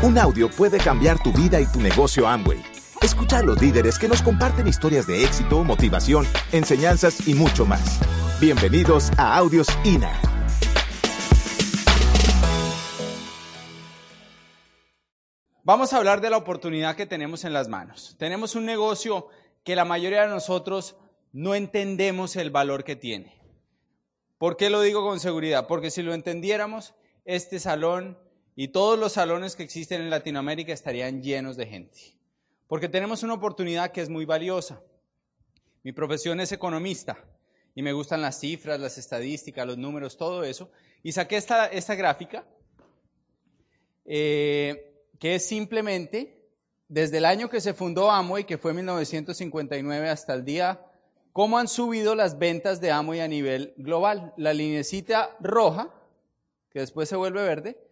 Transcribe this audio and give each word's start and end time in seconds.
Un 0.00 0.16
audio 0.16 0.48
puede 0.48 0.78
cambiar 0.78 1.20
tu 1.20 1.32
vida 1.32 1.60
y 1.60 1.66
tu 1.66 1.80
negocio 1.80 2.28
Amway. 2.28 2.62
Escucha 3.02 3.38
a 3.38 3.42
los 3.42 3.60
líderes 3.60 3.98
que 3.98 4.06
nos 4.06 4.22
comparten 4.22 4.68
historias 4.68 5.08
de 5.08 5.24
éxito, 5.24 5.64
motivación, 5.64 6.24
enseñanzas 6.52 7.26
y 7.26 7.34
mucho 7.34 7.66
más. 7.66 7.98
Bienvenidos 8.40 9.10
a 9.18 9.36
Audios 9.36 9.66
INA. 9.82 10.12
Vamos 15.64 15.92
a 15.92 15.96
hablar 15.96 16.20
de 16.20 16.30
la 16.30 16.36
oportunidad 16.36 16.94
que 16.94 17.06
tenemos 17.06 17.44
en 17.44 17.52
las 17.52 17.66
manos. 17.66 18.14
Tenemos 18.20 18.54
un 18.54 18.66
negocio 18.66 19.26
que 19.64 19.74
la 19.74 19.84
mayoría 19.84 20.22
de 20.22 20.28
nosotros 20.28 20.94
no 21.32 21.56
entendemos 21.56 22.36
el 22.36 22.50
valor 22.50 22.84
que 22.84 22.94
tiene. 22.94 23.36
¿Por 24.38 24.56
qué 24.56 24.70
lo 24.70 24.80
digo 24.80 25.02
con 25.02 25.18
seguridad? 25.18 25.66
Porque 25.66 25.90
si 25.90 26.02
lo 26.02 26.14
entendiéramos, 26.14 26.94
este 27.24 27.58
salón 27.58 28.16
y 28.60 28.66
todos 28.66 28.98
los 28.98 29.12
salones 29.12 29.54
que 29.54 29.62
existen 29.62 30.02
en 30.02 30.10
Latinoamérica 30.10 30.72
estarían 30.72 31.22
llenos 31.22 31.56
de 31.56 31.64
gente. 31.64 31.96
Porque 32.66 32.88
tenemos 32.88 33.22
una 33.22 33.34
oportunidad 33.34 33.92
que 33.92 34.00
es 34.00 34.08
muy 34.08 34.24
valiosa. 34.24 34.82
Mi 35.84 35.92
profesión 35.92 36.40
es 36.40 36.50
economista 36.50 37.24
y 37.76 37.82
me 37.82 37.92
gustan 37.92 38.20
las 38.20 38.40
cifras, 38.40 38.80
las 38.80 38.98
estadísticas, 38.98 39.64
los 39.64 39.78
números, 39.78 40.16
todo 40.16 40.42
eso. 40.42 40.72
Y 41.04 41.12
saqué 41.12 41.36
esta, 41.36 41.94
gráfica, 41.94 42.48
eh, 44.04 45.04
que 45.20 45.36
es 45.36 45.46
simplemente 45.46 46.50
desde 46.88 47.18
el 47.18 47.26
año 47.26 47.48
que 47.48 47.60
se 47.60 47.74
fundó 47.74 48.10
Amway, 48.10 48.42
que 48.42 48.58
fue 48.58 48.74
1959, 48.74 50.08
hasta 50.08 50.34
el 50.34 50.44
día, 50.44 50.84
cómo 51.32 51.58
han 51.58 51.68
subido 51.68 52.16
las 52.16 52.40
ventas 52.40 52.80
de 52.80 52.90
Amway 52.90 53.20
a 53.20 53.28
nivel 53.28 53.72
global. 53.76 54.34
La 54.36 54.52
linecita 54.52 55.36
roja, 55.38 55.94
que 56.70 56.80
después 56.80 57.08
se 57.08 57.14
vuelve 57.14 57.44
verde, 57.44 57.87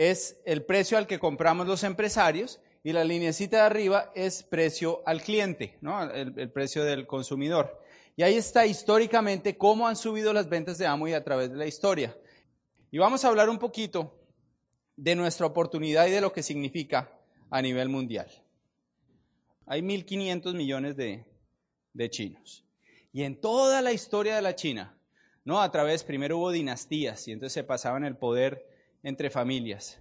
es 0.00 0.40
el 0.46 0.64
precio 0.64 0.96
al 0.96 1.06
que 1.06 1.18
compramos 1.18 1.66
los 1.66 1.84
empresarios 1.84 2.58
y 2.82 2.94
la 2.94 3.04
linecita 3.04 3.58
de 3.58 3.62
arriba 3.64 4.10
es 4.14 4.42
precio 4.42 5.02
al 5.04 5.20
cliente, 5.20 5.76
¿no? 5.82 6.02
el, 6.10 6.50
precio 6.50 6.84
del 6.84 7.06
consumidor. 7.06 7.78
Y 8.16 8.22
ahí 8.22 8.36
está 8.36 8.64
históricamente 8.64 9.58
cómo 9.58 9.86
han 9.86 9.96
subido 9.96 10.32
las 10.32 10.48
ventas 10.48 10.78
de 10.78 10.86
Amway 10.86 11.12
a 11.12 11.22
través 11.22 11.50
de 11.50 11.58
la 11.58 11.66
historia. 11.66 12.16
Y 12.90 12.96
vamos 12.96 13.26
a 13.26 13.28
hablar 13.28 13.50
un 13.50 13.58
poquito 13.58 14.18
de 14.96 15.14
nuestra 15.14 15.44
oportunidad 15.44 16.06
y 16.06 16.12
de 16.12 16.22
lo 16.22 16.32
que 16.32 16.42
significa 16.42 17.12
a 17.50 17.60
nivel 17.60 17.90
mundial. 17.90 18.30
Hay 19.66 19.82
1.500 19.82 20.54
millones 20.54 20.96
de, 20.96 21.26
de 21.92 22.08
chinos. 22.08 22.64
Y 23.12 23.24
en 23.24 23.38
toda 23.38 23.82
la 23.82 23.92
historia 23.92 24.34
de 24.34 24.40
la 24.40 24.54
China, 24.54 24.98
¿no? 25.44 25.60
A 25.60 25.70
través, 25.70 26.04
primero 26.04 26.38
hubo 26.38 26.50
dinastías 26.50 27.28
y 27.28 27.32
entonces 27.32 27.52
se 27.52 27.64
pasaban 27.64 28.04
el 28.04 28.16
poder 28.16 28.70
entre 29.02 29.30
familias. 29.30 29.99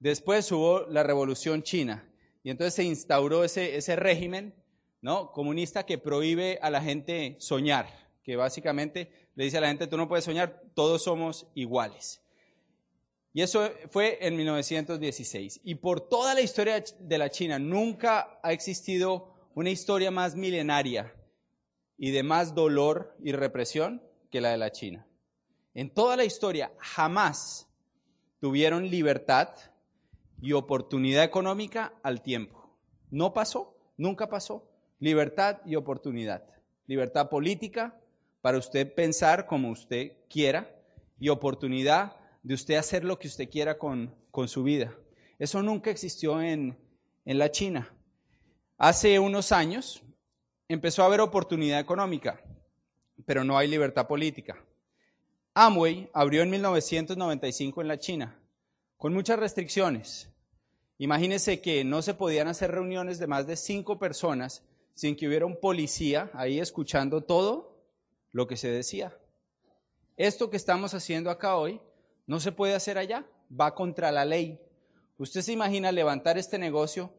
Después 0.00 0.50
hubo 0.50 0.86
la 0.88 1.02
revolución 1.02 1.62
china 1.62 2.10
y 2.42 2.50
entonces 2.50 2.74
se 2.74 2.84
instauró 2.84 3.44
ese, 3.44 3.76
ese 3.76 3.96
régimen, 3.96 4.54
¿no? 5.02 5.30
Comunista 5.30 5.84
que 5.84 5.98
prohíbe 5.98 6.58
a 6.62 6.70
la 6.70 6.80
gente 6.82 7.36
soñar, 7.38 7.86
que 8.24 8.34
básicamente 8.34 9.30
le 9.34 9.44
dice 9.44 9.58
a 9.58 9.60
la 9.60 9.68
gente, 9.68 9.86
tú 9.86 9.98
no 9.98 10.08
puedes 10.08 10.24
soñar, 10.24 10.62
todos 10.74 11.04
somos 11.04 11.46
iguales. 11.54 12.22
Y 13.34 13.42
eso 13.42 13.70
fue 13.90 14.18
en 14.26 14.36
1916. 14.36 15.60
Y 15.64 15.76
por 15.76 16.00
toda 16.00 16.34
la 16.34 16.40
historia 16.40 16.82
de 16.98 17.18
la 17.18 17.30
China 17.30 17.58
nunca 17.58 18.40
ha 18.42 18.52
existido 18.52 19.34
una 19.54 19.70
historia 19.70 20.10
más 20.10 20.34
milenaria 20.34 21.14
y 21.98 22.10
de 22.10 22.22
más 22.22 22.54
dolor 22.54 23.16
y 23.22 23.32
represión 23.32 24.02
que 24.30 24.40
la 24.40 24.50
de 24.50 24.58
la 24.58 24.72
China. 24.72 25.06
En 25.74 25.90
toda 25.90 26.16
la 26.16 26.24
historia 26.24 26.72
jamás 26.78 27.68
tuvieron 28.40 28.88
libertad 28.88 29.50
y 30.40 30.52
oportunidad 30.52 31.24
económica 31.24 31.94
al 32.02 32.22
tiempo. 32.22 32.76
No 33.10 33.32
pasó, 33.32 33.76
nunca 33.96 34.28
pasó. 34.28 34.68
Libertad 34.98 35.58
y 35.64 35.76
oportunidad. 35.76 36.44
Libertad 36.86 37.28
política 37.28 37.98
para 38.40 38.58
usted 38.58 38.94
pensar 38.94 39.46
como 39.46 39.70
usted 39.70 40.12
quiera 40.28 40.74
y 41.18 41.28
oportunidad 41.28 42.16
de 42.42 42.54
usted 42.54 42.76
hacer 42.76 43.04
lo 43.04 43.18
que 43.18 43.28
usted 43.28 43.48
quiera 43.48 43.78
con, 43.78 44.14
con 44.30 44.48
su 44.48 44.62
vida. 44.62 44.94
Eso 45.38 45.62
nunca 45.62 45.90
existió 45.90 46.40
en, 46.40 46.78
en 47.24 47.38
la 47.38 47.50
China. 47.50 47.94
Hace 48.78 49.18
unos 49.18 49.52
años 49.52 50.02
empezó 50.68 51.02
a 51.02 51.06
haber 51.06 51.20
oportunidad 51.20 51.80
económica, 51.80 52.42
pero 53.26 53.44
no 53.44 53.58
hay 53.58 53.68
libertad 53.68 54.06
política. 54.06 54.64
Amway 55.54 56.08
abrió 56.14 56.42
en 56.42 56.50
1995 56.50 57.82
en 57.82 57.88
la 57.88 57.98
China, 57.98 58.40
con 58.96 59.12
muchas 59.12 59.38
restricciones. 59.38 60.29
Imagínese 61.00 61.62
que 61.62 61.82
no 61.82 62.02
se 62.02 62.12
podían 62.12 62.46
hacer 62.46 62.72
reuniones 62.72 63.18
de 63.18 63.26
más 63.26 63.46
de 63.46 63.56
cinco 63.56 63.98
personas 63.98 64.62
sin 64.92 65.16
que 65.16 65.26
hubiera 65.26 65.46
un 65.46 65.58
policía 65.58 66.30
ahí 66.34 66.60
escuchando 66.60 67.22
todo 67.22 67.82
lo 68.32 68.46
que 68.46 68.58
se 68.58 68.70
decía. 68.70 69.16
Esto 70.18 70.50
que 70.50 70.58
estamos 70.58 70.92
haciendo 70.92 71.30
acá 71.30 71.56
hoy 71.56 71.80
no 72.26 72.38
se 72.38 72.52
puede 72.52 72.74
hacer 72.74 72.98
allá, 72.98 73.26
va 73.50 73.74
contra 73.74 74.12
la 74.12 74.26
ley. 74.26 74.60
¿Usted 75.16 75.40
se 75.40 75.52
imagina 75.52 75.90
levantar 75.90 76.36
este 76.36 76.58
negocio 76.58 77.14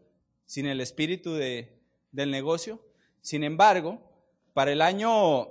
sin 0.45 0.67
el 0.67 0.79
espíritu 0.79 1.33
de, 1.33 1.81
del 2.11 2.29
negocio? 2.29 2.85
Sin 3.21 3.43
embargo, 3.43 3.99
para 4.53 4.73
el 4.73 4.83
año 4.83 5.47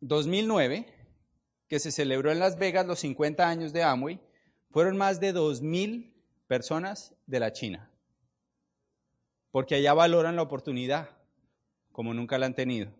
2009, 0.00 0.84
que 1.66 1.80
se 1.80 1.92
celebró 1.92 2.30
en 2.30 2.40
Las 2.40 2.58
Vegas 2.58 2.86
los 2.86 2.98
50 2.98 3.48
años 3.48 3.72
de 3.72 3.84
Amway, 3.84 4.20
fueron 4.70 4.98
más 4.98 5.18
de 5.18 5.34
2.000 5.34 6.17
personas 6.48 7.14
de 7.26 7.40
la 7.40 7.52
China, 7.52 7.90
porque 9.52 9.76
allá 9.76 9.94
valoran 9.94 10.34
la 10.34 10.42
oportunidad 10.42 11.10
como 11.92 12.14
nunca 12.14 12.38
la 12.38 12.46
han 12.46 12.54
tenido. 12.54 12.90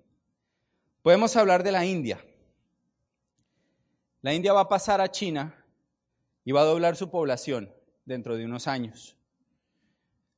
Podemos 1.03 1.35
hablar 1.37 1.63
de 1.63 1.73
la 1.73 1.87
India. 1.87 2.23
La 4.21 4.35
India 4.35 4.53
va 4.53 4.63
a 4.63 4.69
pasar 4.69 5.01
a 5.01 5.11
China 5.11 5.55
y 6.45 6.53
va 6.53 6.61
a 6.61 6.65
doblar 6.65 6.97
su 6.97 7.11
población 7.11 7.73
dentro 8.05 8.37
de 8.37 8.45
unos 8.45 8.67
años. 8.67 9.17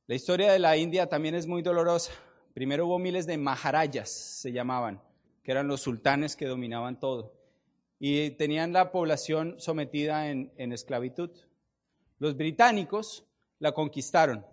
La 0.07 0.15
historia 0.15 0.51
de 0.51 0.59
la 0.59 0.77
India 0.77 1.07
también 1.07 1.35
es 1.35 1.47
muy 1.47 1.61
dolorosa. 1.61 2.13
Primero 2.53 2.85
hubo 2.85 2.99
miles 2.99 3.25
de 3.25 3.37
maharayas, 3.37 4.09
se 4.09 4.51
llamaban, 4.51 5.01
que 5.43 5.51
eran 5.51 5.67
los 5.67 5.81
sultanes 5.81 6.35
que 6.35 6.45
dominaban 6.45 6.99
todo. 6.99 7.33
Y 7.99 8.31
tenían 8.31 8.73
la 8.73 8.91
población 8.91 9.55
sometida 9.57 10.29
en, 10.29 10.53
en 10.57 10.71
esclavitud. 10.71 11.31
Los 12.21 12.37
británicos 12.37 13.25
la 13.57 13.71
conquistaron. 13.71 14.45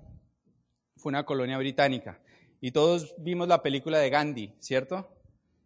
Fue 0.97 1.11
una 1.11 1.27
colonia 1.27 1.59
británica. 1.59 2.19
Y 2.63 2.71
todos 2.71 3.15
vimos 3.19 3.47
la 3.47 3.63
película 3.63 3.99
de 3.99 4.09
Gandhi, 4.09 4.55
¿cierto? 4.59 5.15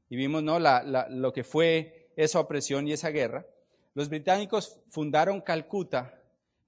Y 0.08 0.16
vimos 0.16 0.42
¿no? 0.42 0.58
La, 0.58 0.82
la, 0.82 1.08
lo 1.08 1.32
que 1.32 1.44
fue 1.44 2.12
esa 2.16 2.40
opresión 2.40 2.88
y 2.88 2.92
esa 2.92 3.10
guerra. 3.10 3.46
Los 3.94 4.08
británicos 4.08 4.80
fundaron 4.88 5.42
Calcuta 5.42 6.20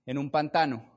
en 0.07 0.19
un 0.19 0.31
pantano. 0.31 0.89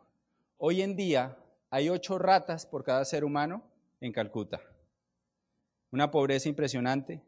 Hoy 0.58 0.84
en 0.84 0.96
día 0.96 1.40
hay 1.72 1.90
ocho 1.90 2.20
ratas 2.20 2.68
por 2.68 2.84
cada 2.84 3.06
ser 3.06 3.26
humano 3.26 3.64
en 4.02 4.12
Calcuta. 4.12 4.62
Una 5.90 6.12
pobreza 6.12 6.48
impresionante. 6.48 7.24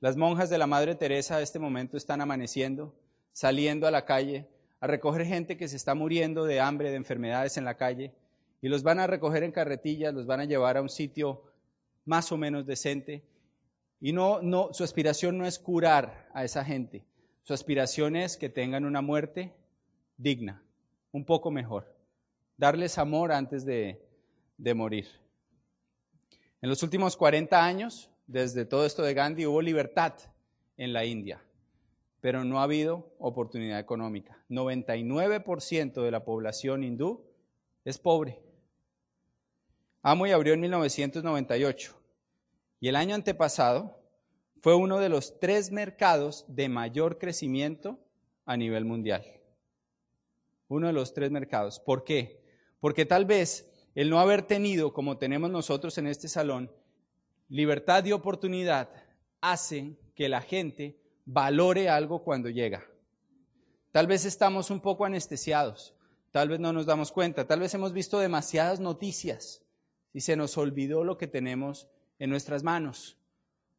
Las 0.00 0.18
monjas 0.18 0.50
de 0.50 0.58
la 0.58 0.66
Madre 0.66 0.96
Teresa 0.96 1.36
a 1.36 1.40
este 1.40 1.58
momento 1.58 1.96
están 1.96 2.20
amaneciendo, 2.20 2.94
saliendo 3.32 3.86
a 3.86 3.90
la 3.90 4.04
calle, 4.04 4.50
a 4.82 4.88
recoger 4.88 5.24
gente 5.24 5.56
que 5.56 5.68
se 5.68 5.76
está 5.76 5.94
muriendo 5.94 6.44
de 6.44 6.58
hambre, 6.58 6.90
de 6.90 6.96
enfermedades 6.96 7.56
en 7.56 7.64
la 7.64 7.76
calle, 7.76 8.12
y 8.60 8.68
los 8.68 8.82
van 8.82 8.98
a 8.98 9.06
recoger 9.06 9.44
en 9.44 9.52
carretillas, 9.52 10.12
los 10.12 10.26
van 10.26 10.40
a 10.40 10.44
llevar 10.44 10.76
a 10.76 10.82
un 10.82 10.88
sitio 10.88 11.44
más 12.04 12.32
o 12.32 12.36
menos 12.36 12.66
decente. 12.66 13.22
Y 14.00 14.12
no, 14.12 14.42
no, 14.42 14.70
su 14.72 14.82
aspiración 14.82 15.38
no 15.38 15.46
es 15.46 15.60
curar 15.60 16.28
a 16.34 16.44
esa 16.44 16.64
gente, 16.64 17.04
su 17.44 17.54
aspiración 17.54 18.16
es 18.16 18.36
que 18.36 18.48
tengan 18.48 18.84
una 18.84 19.00
muerte 19.00 19.54
digna, 20.16 20.60
un 21.12 21.24
poco 21.24 21.52
mejor, 21.52 21.94
darles 22.56 22.98
amor 22.98 23.30
antes 23.30 23.64
de, 23.64 24.04
de 24.58 24.74
morir. 24.74 25.06
En 26.60 26.68
los 26.68 26.82
últimos 26.82 27.16
40 27.16 27.64
años, 27.64 28.10
desde 28.26 28.64
todo 28.64 28.84
esto 28.84 29.04
de 29.04 29.14
Gandhi, 29.14 29.46
hubo 29.46 29.62
libertad 29.62 30.14
en 30.76 30.92
la 30.92 31.04
India, 31.04 31.40
pero 32.22 32.44
no 32.44 32.60
ha 32.60 32.62
habido 32.62 33.12
oportunidad 33.18 33.80
económica. 33.80 34.38
99% 34.48 36.02
de 36.02 36.10
la 36.12 36.24
población 36.24 36.84
hindú 36.84 37.26
es 37.84 37.98
pobre. 37.98 38.40
Amoy 40.02 40.30
abrió 40.30 40.54
en 40.54 40.60
1998 40.60 42.00
y 42.78 42.88
el 42.88 42.94
año 42.94 43.16
antepasado 43.16 43.98
fue 44.60 44.76
uno 44.76 45.00
de 45.00 45.08
los 45.08 45.40
tres 45.40 45.72
mercados 45.72 46.44
de 46.46 46.68
mayor 46.68 47.18
crecimiento 47.18 47.98
a 48.44 48.56
nivel 48.56 48.84
mundial. 48.84 49.24
Uno 50.68 50.86
de 50.86 50.92
los 50.92 51.14
tres 51.14 51.32
mercados. 51.32 51.80
¿Por 51.80 52.04
qué? 52.04 52.40
Porque 52.78 53.04
tal 53.04 53.24
vez 53.24 53.68
el 53.96 54.10
no 54.10 54.20
haber 54.20 54.42
tenido, 54.42 54.92
como 54.92 55.18
tenemos 55.18 55.50
nosotros 55.50 55.98
en 55.98 56.06
este 56.06 56.28
salón, 56.28 56.70
libertad 57.48 58.04
y 58.04 58.12
oportunidad, 58.12 58.90
hace 59.40 59.96
que 60.14 60.28
la 60.28 60.40
gente 60.40 61.01
valore 61.24 61.88
algo 61.88 62.22
cuando 62.22 62.48
llega. 62.48 62.84
Tal 63.90 64.06
vez 64.06 64.24
estamos 64.24 64.70
un 64.70 64.80
poco 64.80 65.04
anestesiados. 65.04 65.94
tal 66.30 66.48
vez 66.48 66.60
no 66.60 66.72
nos 66.72 66.86
damos 66.86 67.12
cuenta, 67.12 67.46
tal 67.46 67.60
vez 67.60 67.74
hemos 67.74 67.92
visto 67.92 68.18
demasiadas 68.18 68.80
noticias 68.80 69.62
y 70.14 70.22
se 70.22 70.34
nos 70.34 70.56
olvidó 70.56 71.04
lo 71.04 71.18
que 71.18 71.26
tenemos 71.26 71.88
en 72.18 72.30
nuestras 72.30 72.62
manos. 72.62 73.18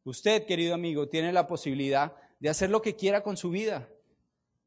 Usted, 0.04 0.46
querido 0.46 0.74
amigo, 0.74 1.08
tiene 1.08 1.32
la 1.32 1.48
posibilidad 1.48 2.14
de 2.38 2.48
hacer 2.48 2.70
lo 2.70 2.80
que 2.80 2.94
quiera 2.94 3.22
con 3.22 3.36
su 3.36 3.50
vida, 3.50 3.88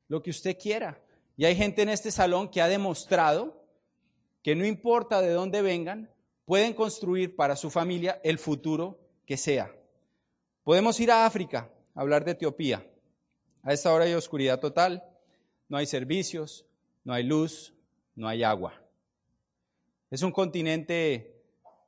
lo 0.10 0.22
que 0.22 0.32
usted 0.32 0.58
quiera. 0.58 1.02
Y 1.38 1.46
hay 1.46 1.56
gente 1.56 1.82
en 1.82 1.90
este 1.90 2.12
salón 2.12 2.50
que 2.50 2.62
ha 2.62 2.68
demostrado 2.68 3.64
que 4.42 4.56
no 4.56 4.66
importa 4.66 5.22
de 5.22 5.32
dónde 5.32 5.62
vengan, 5.62 6.12
pueden 6.46 6.74
construir 6.74 7.36
para 7.36 7.56
su 7.56 7.70
familia 7.70 8.20
el 8.24 8.38
futuro 8.38 9.00
que 9.26 9.38
sea. 9.38 9.74
Podemos 10.64 11.00
ir 11.00 11.12
a 11.12 11.26
África, 11.26 11.72
hablar 11.98 12.24
de 12.24 12.32
Etiopía. 12.32 12.88
A 13.64 13.74
esta 13.74 13.92
hora 13.92 14.06
hay 14.06 14.14
oscuridad 14.14 14.60
total, 14.60 15.04
no 15.68 15.78
hay 15.78 15.88
servicios, 15.88 16.66
no 17.04 17.12
hay 17.12 17.24
luz, 17.24 17.74
no 18.16 18.28
hay 18.28 18.44
agua. 18.44 18.80
Es 20.12 20.22
un 20.22 20.32
continente 20.32 21.44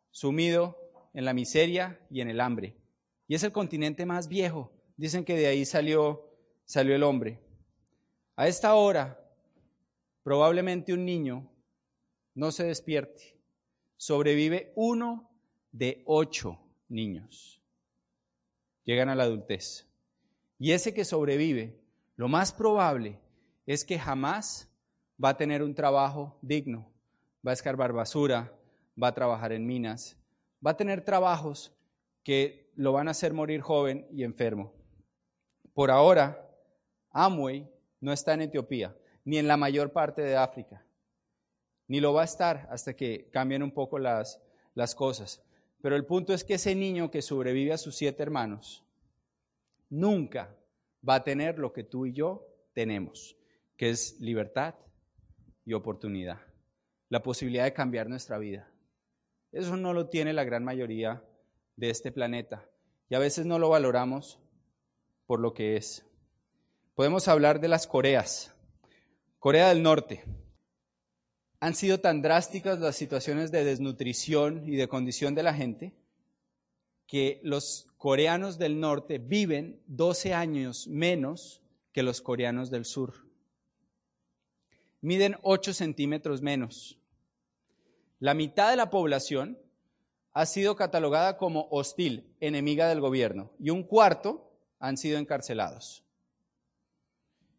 sumido 0.09 0.77
en 1.13 1.25
la 1.25 1.33
miseria 1.33 1.99
y 2.09 2.21
en 2.21 2.29
el 2.29 2.41
hambre. 2.41 2.75
Y 3.27 3.35
es 3.35 3.43
el 3.43 3.51
continente 3.51 4.05
más 4.05 4.27
viejo. 4.27 4.71
Dicen 4.97 5.23
que 5.23 5.37
de 5.37 5.45
ahí 5.45 5.63
salió, 5.63 6.27
salió 6.65 6.95
el 6.95 7.03
hombre. 7.03 7.39
A 8.35 8.47
esta 8.47 8.73
hora, 8.73 9.23
probablemente 10.23 10.91
un 10.91 11.05
niño 11.05 11.47
no 12.33 12.51
se 12.51 12.63
despierte. 12.63 13.37
Sobrevive 13.95 14.73
uno 14.75 15.29
de 15.71 16.01
ocho 16.05 16.59
niños. 16.89 17.61
Llegan 18.85 19.09
a 19.09 19.15
la 19.15 19.23
adultez. 19.23 19.88
Y 20.59 20.73
ese 20.73 20.93
que 20.93 21.05
sobrevive, 21.05 21.79
lo 22.17 22.27
más 22.27 22.51
probable 22.51 23.17
es 23.65 23.85
que 23.85 23.97
jamás 23.97 24.69
va 25.23 25.29
a 25.29 25.37
tener 25.37 25.63
un 25.63 25.73
trabajo 25.73 26.37
digno, 26.41 26.91
va 27.45 27.51
a 27.51 27.53
escarbar 27.53 27.93
basura, 27.93 28.53
va 29.01 29.07
a 29.07 29.13
trabajar 29.13 29.53
en 29.53 29.65
minas, 29.65 30.17
va 30.65 30.71
a 30.71 30.77
tener 30.77 31.05
trabajos 31.05 31.73
que 32.23 32.71
lo 32.75 32.91
van 32.91 33.07
a 33.07 33.11
hacer 33.11 33.33
morir 33.33 33.61
joven 33.61 34.05
y 34.11 34.23
enfermo. 34.23 34.73
Por 35.73 35.91
ahora, 35.91 36.45
Amway 37.11 37.65
no 38.01 38.11
está 38.11 38.33
en 38.33 38.41
Etiopía, 38.41 38.93
ni 39.23 39.37
en 39.37 39.47
la 39.47 39.55
mayor 39.55 39.93
parte 39.93 40.21
de 40.21 40.35
África, 40.35 40.85
ni 41.87 42.01
lo 42.01 42.13
va 42.13 42.23
a 42.23 42.25
estar 42.25 42.67
hasta 42.69 42.95
que 42.95 43.29
cambien 43.31 43.63
un 43.63 43.71
poco 43.71 43.97
las, 43.97 44.41
las 44.73 44.93
cosas. 44.93 45.41
Pero 45.81 45.95
el 45.95 46.05
punto 46.05 46.33
es 46.33 46.43
que 46.43 46.55
ese 46.55 46.75
niño 46.75 47.09
que 47.09 47.21
sobrevive 47.21 47.71
a 47.71 47.77
sus 47.77 47.95
siete 47.95 48.21
hermanos 48.23 48.83
nunca 49.89 50.55
va 51.07 51.15
a 51.15 51.23
tener 51.23 51.59
lo 51.59 51.73
que 51.73 51.83
tú 51.83 52.05
y 52.05 52.13
yo 52.13 52.47
tenemos, 52.73 53.35
que 53.75 53.89
es 53.89 54.19
libertad, 54.19 54.75
y 55.69 55.73
oportunidad, 55.73 56.39
la 57.09 57.21
posibilidad 57.21 57.63
de 57.63 57.73
cambiar 57.73 58.09
nuestra 58.09 58.39
vida. 58.39 58.71
Eso 59.51 59.77
no 59.77 59.93
lo 59.93 60.09
tiene 60.09 60.33
la 60.33 60.43
gran 60.43 60.63
mayoría 60.63 61.23
de 61.75 61.91
este 61.91 62.11
planeta 62.11 62.67
y 63.07 63.13
a 63.13 63.19
veces 63.19 63.45
no 63.45 63.59
lo 63.59 63.69
valoramos 63.69 64.39
por 65.27 65.39
lo 65.39 65.53
que 65.53 65.77
es. 65.77 66.07
Podemos 66.95 67.27
hablar 67.27 67.59
de 67.59 67.67
las 67.67 67.85
Coreas. 67.85 68.55
Corea 69.37 69.69
del 69.69 69.83
Norte. 69.83 70.23
Han 71.59 71.75
sido 71.75 71.99
tan 71.99 72.23
drásticas 72.23 72.79
las 72.79 72.95
situaciones 72.95 73.51
de 73.51 73.63
desnutrición 73.63 74.67
y 74.67 74.75
de 74.75 74.87
condición 74.87 75.35
de 75.35 75.43
la 75.43 75.53
gente 75.53 75.93
que 77.05 77.41
los 77.43 77.88
coreanos 77.99 78.57
del 78.57 78.79
norte 78.79 79.19
viven 79.19 79.83
12 79.85 80.33
años 80.33 80.87
menos 80.87 81.61
que 81.91 82.01
los 82.01 82.21
coreanos 82.21 82.71
del 82.71 82.85
sur 82.85 83.29
miden 85.01 85.35
8 85.43 85.73
centímetros 85.73 86.41
menos. 86.41 86.97
La 88.19 88.33
mitad 88.33 88.69
de 88.69 88.77
la 88.77 88.89
población 88.89 89.59
ha 90.31 90.45
sido 90.45 90.75
catalogada 90.75 91.37
como 91.37 91.67
hostil, 91.71 92.33
enemiga 92.39 92.87
del 92.87 93.01
gobierno, 93.01 93.51
y 93.59 93.69
un 93.69 93.83
cuarto 93.83 94.49
han 94.79 94.97
sido 94.97 95.17
encarcelados. 95.19 96.03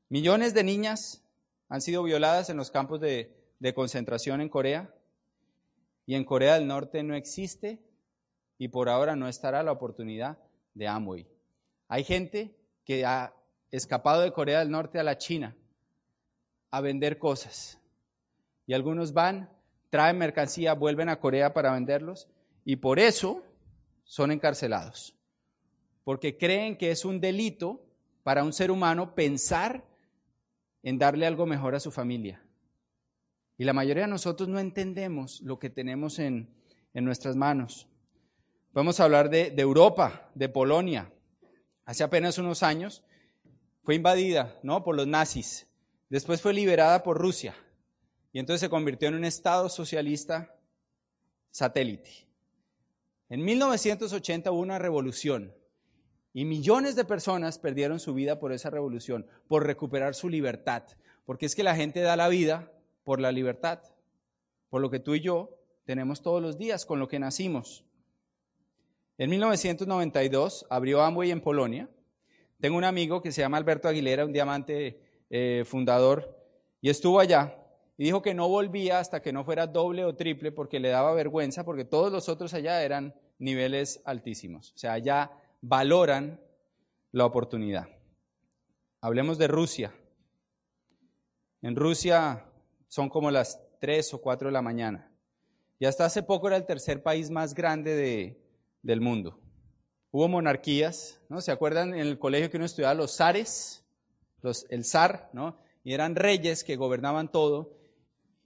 Millones 0.08 0.54
de 0.54 0.64
niñas 0.64 1.22
han 1.68 1.82
sido 1.82 2.02
violadas 2.02 2.48
en 2.48 2.56
los 2.56 2.70
campos 2.70 3.00
de, 3.00 3.36
concentración 3.74 4.40
en 4.40 4.48
Corea, 4.48 4.94
y 6.06 6.14
en 6.14 6.24
Corea 6.24 6.54
del 6.54 6.66
Norte 6.66 7.02
no 7.02 7.14
existe 7.14 7.78
y 8.60 8.68
por 8.68 8.90
ahora 8.90 9.16
no 9.16 9.26
estará 9.26 9.62
la 9.62 9.72
oportunidad 9.72 10.38
de 10.74 10.86
Amway. 10.86 11.26
Hay 11.88 12.04
gente 12.04 12.54
que 12.84 13.06
ha 13.06 13.34
escapado 13.70 14.20
de 14.20 14.32
Corea 14.32 14.58
del 14.58 14.70
Norte 14.70 15.00
a 15.00 15.02
la 15.02 15.16
China 15.16 15.56
a 16.70 16.82
vender 16.82 17.18
cosas. 17.18 17.80
Y 18.66 18.74
algunos 18.74 19.14
van, 19.14 19.48
traen 19.88 20.18
mercancía, 20.18 20.74
vuelven 20.74 21.08
a 21.08 21.20
Corea 21.20 21.54
para 21.54 21.72
venderlos 21.72 22.28
y 22.66 22.76
por 22.76 22.98
eso 22.98 23.42
son 24.04 24.30
encarcelados. 24.30 25.16
Porque 26.04 26.36
creen 26.36 26.76
que 26.76 26.90
es 26.90 27.06
un 27.06 27.18
delito 27.18 27.82
para 28.22 28.44
un 28.44 28.52
ser 28.52 28.70
humano 28.70 29.14
pensar 29.14 29.86
en 30.82 30.98
darle 30.98 31.26
algo 31.26 31.46
mejor 31.46 31.74
a 31.74 31.80
su 31.80 31.90
familia. 31.90 32.42
Y 33.56 33.64
la 33.64 33.72
mayoría 33.72 34.02
de 34.02 34.10
nosotros 34.10 34.50
no 34.50 34.58
entendemos 34.58 35.40
lo 35.40 35.58
que 35.58 35.70
tenemos 35.70 36.18
en, 36.18 36.54
nuestras 36.92 37.36
manos. 37.36 37.86
Podemos 38.72 39.00
hablar 39.00 39.30
de, 39.30 39.50
de, 39.50 39.62
Europa, 39.62 40.30
de 40.34 40.48
Polonia. 40.48 41.12
Hace 41.84 42.04
apenas 42.04 42.38
unos 42.38 42.62
años 42.62 43.02
fue 43.82 43.94
invadida 43.94 44.58
¿no? 44.62 44.84
por 44.84 44.94
los 44.96 45.06
nazis 45.06 45.66
Después 46.10 46.42
fue 46.42 46.52
liberada 46.52 47.04
por 47.04 47.18
Rusia 47.18 47.54
y 48.32 48.40
entonces 48.40 48.60
se 48.60 48.68
convirtió 48.68 49.08
en 49.08 49.14
un 49.14 49.24
Estado 49.24 49.68
socialista 49.68 50.56
satélite. 51.52 52.26
En 53.28 53.44
1980 53.44 54.50
hubo 54.50 54.60
una 54.60 54.80
revolución 54.80 55.54
y 56.32 56.44
millones 56.44 56.96
de 56.96 57.04
personas 57.04 57.60
perdieron 57.60 58.00
su 58.00 58.12
vida 58.12 58.40
por 58.40 58.52
esa 58.52 58.70
revolución, 58.70 59.24
por 59.46 59.64
recuperar 59.64 60.16
su 60.16 60.28
libertad, 60.28 60.82
porque 61.26 61.46
es 61.46 61.54
que 61.54 61.62
la 61.62 61.76
gente 61.76 62.00
da 62.00 62.16
la 62.16 62.28
vida 62.28 62.72
por 63.04 63.20
la 63.20 63.30
libertad, 63.30 63.80
por 64.68 64.80
lo 64.80 64.90
que 64.90 64.98
tú 64.98 65.14
y 65.14 65.20
yo 65.20 65.60
tenemos 65.84 66.22
todos 66.22 66.42
los 66.42 66.58
días, 66.58 66.86
con 66.86 66.98
lo 66.98 67.06
que 67.06 67.20
nacimos. 67.20 67.84
En 69.20 69.28
1992 69.28 70.66
abrió 70.70 71.02
Amway 71.02 71.30
en 71.30 71.42
Polonia. 71.42 71.90
Tengo 72.58 72.78
un 72.78 72.84
amigo 72.84 73.20
que 73.20 73.32
se 73.32 73.42
llama 73.42 73.58
Alberto 73.58 73.86
Aguilera, 73.86 74.24
un 74.24 74.32
diamante 74.32 74.98
eh, 75.28 75.62
fundador, 75.66 76.42
y 76.80 76.88
estuvo 76.88 77.20
allá 77.20 77.54
y 77.98 78.04
dijo 78.04 78.22
que 78.22 78.32
no 78.32 78.48
volvía 78.48 78.98
hasta 78.98 79.20
que 79.20 79.30
no 79.30 79.44
fuera 79.44 79.66
doble 79.66 80.06
o 80.06 80.16
triple 80.16 80.52
porque 80.52 80.80
le 80.80 80.88
daba 80.88 81.12
vergüenza, 81.12 81.64
porque 81.64 81.84
todos 81.84 82.10
los 82.10 82.30
otros 82.30 82.54
allá 82.54 82.82
eran 82.82 83.14
niveles 83.38 84.00
altísimos. 84.06 84.72
O 84.72 84.78
sea, 84.78 84.94
allá 84.94 85.30
valoran 85.60 86.40
la 87.12 87.26
oportunidad. 87.26 87.88
Hablemos 89.02 89.36
de 89.36 89.48
Rusia. 89.48 89.94
En 91.60 91.76
Rusia 91.76 92.46
son 92.88 93.10
como 93.10 93.30
las 93.30 93.60
3 93.80 94.14
o 94.14 94.22
4 94.22 94.48
de 94.48 94.52
la 94.52 94.62
mañana. 94.62 95.12
Y 95.78 95.84
hasta 95.84 96.06
hace 96.06 96.22
poco 96.22 96.46
era 96.46 96.56
el 96.56 96.64
tercer 96.64 97.02
país 97.02 97.28
más 97.30 97.52
grande 97.52 97.94
de, 97.94 98.40
del 98.82 99.00
mundo. 99.00 99.38
Hubo 100.10 100.28
monarquías, 100.28 101.20
¿no? 101.28 101.40
¿Se 101.40 101.52
acuerdan 101.52 101.94
en 101.94 102.00
el 102.00 102.18
colegio 102.18 102.50
que 102.50 102.56
uno 102.56 102.66
estudiaba 102.66 102.94
los 102.94 103.16
zares? 103.16 103.84
el 104.70 104.84
zar, 104.84 105.28
¿no? 105.32 105.58
Y 105.84 105.92
eran 105.92 106.16
reyes 106.16 106.64
que 106.64 106.76
gobernaban 106.76 107.30
todo. 107.30 107.76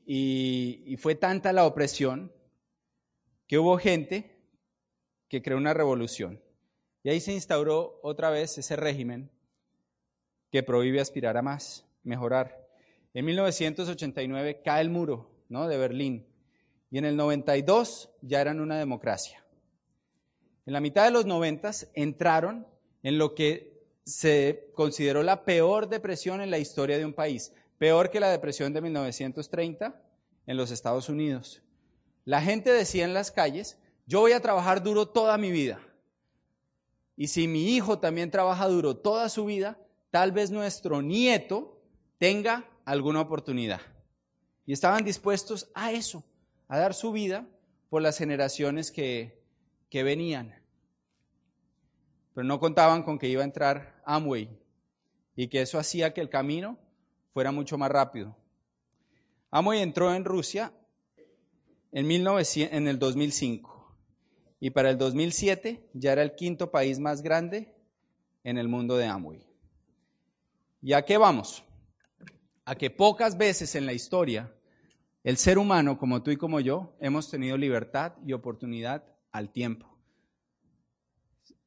Y, 0.06 0.96
fue 0.98 1.14
tanta 1.14 1.52
la 1.52 1.66
opresión 1.66 2.32
que 3.46 3.58
hubo 3.58 3.78
gente 3.78 4.36
que 5.28 5.42
creó 5.42 5.56
una 5.56 5.74
revolución. 5.74 6.42
Y 7.02 7.10
ahí 7.10 7.20
se 7.20 7.32
instauró 7.32 8.00
otra 8.02 8.30
vez 8.30 8.58
ese 8.58 8.76
régimen 8.76 9.30
que 10.50 10.62
prohíbe 10.62 11.00
aspirar 11.00 11.36
a 11.36 11.42
más, 11.42 11.86
mejorar. 12.02 12.68
En 13.12 13.24
1989 13.24 14.62
cae 14.64 14.82
el 14.82 14.90
muro 14.90 15.30
¿no? 15.48 15.68
de 15.68 15.76
Berlín 15.76 16.26
y 16.90 16.98
en 16.98 17.04
el 17.04 17.16
92 17.16 18.10
ya 18.22 18.40
eran 18.40 18.60
una 18.60 18.78
democracia. 18.78 19.43
En 20.66 20.72
la 20.72 20.80
mitad 20.80 21.04
de 21.04 21.10
los 21.10 21.26
90 21.26 21.70
entraron 21.94 22.66
en 23.02 23.18
lo 23.18 23.34
que 23.34 23.74
se 24.04 24.70
consideró 24.74 25.22
la 25.22 25.44
peor 25.44 25.88
depresión 25.88 26.40
en 26.40 26.50
la 26.50 26.58
historia 26.58 26.98
de 26.98 27.04
un 27.04 27.12
país, 27.12 27.52
peor 27.78 28.10
que 28.10 28.20
la 28.20 28.30
depresión 28.30 28.72
de 28.72 28.80
1930 28.80 30.00
en 30.46 30.56
los 30.56 30.70
Estados 30.70 31.08
Unidos. 31.08 31.62
La 32.24 32.40
gente 32.40 32.70
decía 32.70 33.04
en 33.04 33.14
las 33.14 33.30
calles, 33.30 33.78
yo 34.06 34.20
voy 34.20 34.32
a 34.32 34.40
trabajar 34.40 34.82
duro 34.82 35.08
toda 35.08 35.36
mi 35.38 35.50
vida. 35.50 35.80
Y 37.16 37.28
si 37.28 37.46
mi 37.46 37.74
hijo 37.74 37.98
también 37.98 38.30
trabaja 38.30 38.66
duro 38.68 38.96
toda 38.96 39.28
su 39.28 39.44
vida, 39.44 39.78
tal 40.10 40.32
vez 40.32 40.50
nuestro 40.50 41.02
nieto 41.02 41.82
tenga 42.18 42.68
alguna 42.84 43.20
oportunidad. 43.20 43.80
Y 44.66 44.72
estaban 44.72 45.04
dispuestos 45.04 45.70
a 45.74 45.92
eso, 45.92 46.24
a 46.68 46.78
dar 46.78 46.94
su 46.94 47.12
vida 47.12 47.46
por 47.90 48.02
las 48.02 48.18
generaciones 48.18 48.90
que, 48.90 49.43
que 49.94 50.02
venían 50.02 50.52
pero 52.32 52.44
no 52.44 52.58
contaban 52.58 53.04
con 53.04 53.16
que 53.16 53.28
iba 53.28 53.42
a 53.42 53.44
entrar 53.44 54.02
Amway 54.04 54.50
y 55.36 55.46
que 55.46 55.62
eso 55.62 55.78
hacía 55.78 56.12
que 56.12 56.20
el 56.20 56.28
camino 56.28 56.76
fuera 57.30 57.52
mucho 57.52 57.78
más 57.78 57.92
rápido. 57.92 58.36
Amway 59.52 59.82
entró 59.82 60.12
en 60.12 60.24
Rusia 60.24 60.72
en, 61.92 62.08
1900, 62.08 62.76
en 62.76 62.88
el 62.88 62.98
2005 62.98 63.96
y 64.58 64.70
para 64.70 64.90
el 64.90 64.98
2007 64.98 65.88
ya 65.92 66.10
era 66.10 66.24
el 66.24 66.34
quinto 66.34 66.72
país 66.72 66.98
más 66.98 67.22
grande 67.22 67.72
en 68.42 68.58
el 68.58 68.66
mundo 68.66 68.96
de 68.96 69.06
Amway. 69.06 69.46
¿Y 70.82 70.94
a 70.94 71.04
qué 71.04 71.18
vamos? 71.18 71.62
A 72.64 72.74
que 72.74 72.90
pocas 72.90 73.38
veces 73.38 73.76
en 73.76 73.86
la 73.86 73.92
historia 73.92 74.52
el 75.22 75.36
ser 75.36 75.56
humano, 75.56 75.98
como 75.98 76.20
tú 76.20 76.32
y 76.32 76.36
como 76.36 76.58
yo, 76.58 76.96
hemos 76.98 77.30
tenido 77.30 77.56
libertad 77.56 78.14
y 78.26 78.32
oportunidad 78.32 79.13
al 79.34 79.50
tiempo. 79.50 79.98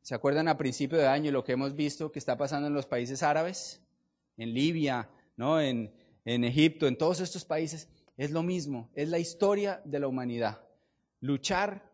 ¿Se 0.01 0.15
acuerdan 0.15 0.47
a 0.47 0.57
principio 0.57 0.97
de 0.97 1.05
año 1.05 1.33
lo 1.33 1.43
que 1.43 1.51
hemos 1.51 1.75
visto 1.75 2.13
que 2.13 2.17
está 2.17 2.37
pasando 2.37 2.67
en 2.67 2.73
los 2.73 2.85
países 2.85 3.21
árabes? 3.23 3.83
En 4.37 4.53
Libia, 4.53 5.09
¿no? 5.35 5.59
en, 5.59 5.93
en 6.23 6.45
Egipto, 6.45 6.87
en 6.87 6.97
todos 6.97 7.19
estos 7.19 7.43
países, 7.43 7.89
es 8.15 8.31
lo 8.31 8.41
mismo, 8.41 8.89
es 8.95 9.09
la 9.09 9.19
historia 9.19 9.81
de 9.83 9.99
la 9.99 10.07
humanidad. 10.07 10.65
Luchar 11.19 11.91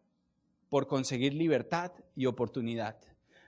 por 0.69 0.85
conseguir 0.85 1.33
libertad 1.33 1.91
y 2.15 2.27
oportunidad. 2.27 3.01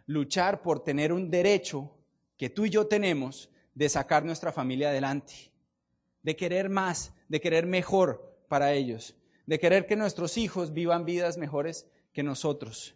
Luchar 0.08 0.64
por 0.64 0.84
tener 0.84 1.14
un 1.14 1.30
derecho 1.30 1.96
que 2.38 2.50
tú 2.50 2.66
y 2.66 2.72
yo 2.72 2.88
tenemos 2.88 3.52
de 3.76 3.88
sacar 3.88 4.26
nuestra 4.26 4.52
familia 4.52 4.90
adelante, 4.90 5.52
de 6.24 6.36
querer 6.36 6.70
más, 6.70 7.14
de 7.30 7.40
querer 7.40 7.68
mejor 7.68 8.36
para 8.48 8.74
ellos, 8.74 9.16
de 9.46 9.60
querer 9.60 9.86
que 9.86 9.96
nuestros 9.96 10.40
hijos 10.40 10.74
vivan 10.74 11.06
vidas 11.06 11.38
mejores 11.38 11.88
que 12.16 12.24
nosotros. 12.24 12.96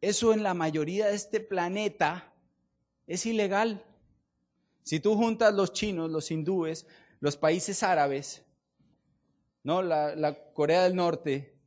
Eso 0.00 0.32
en 0.32 0.44
la 0.44 0.54
mayoría 0.54 1.08
de 1.08 1.16
este 1.16 1.40
planeta 1.40 2.32
es 3.06 3.26
ilegal. 3.26 3.84
Si 4.84 5.00
tú 5.00 5.16
juntas 5.16 5.52
los 5.52 5.72
chinos, 5.72 6.10
los 6.10 6.30
hindúes, 6.30 6.86
los 7.20 7.36
países 7.36 7.82
árabes, 7.82 8.44
¿no? 9.64 9.82
La, 9.82 10.52
Corea 10.54 10.84
del 10.84 10.94
Norte, 10.94 11.58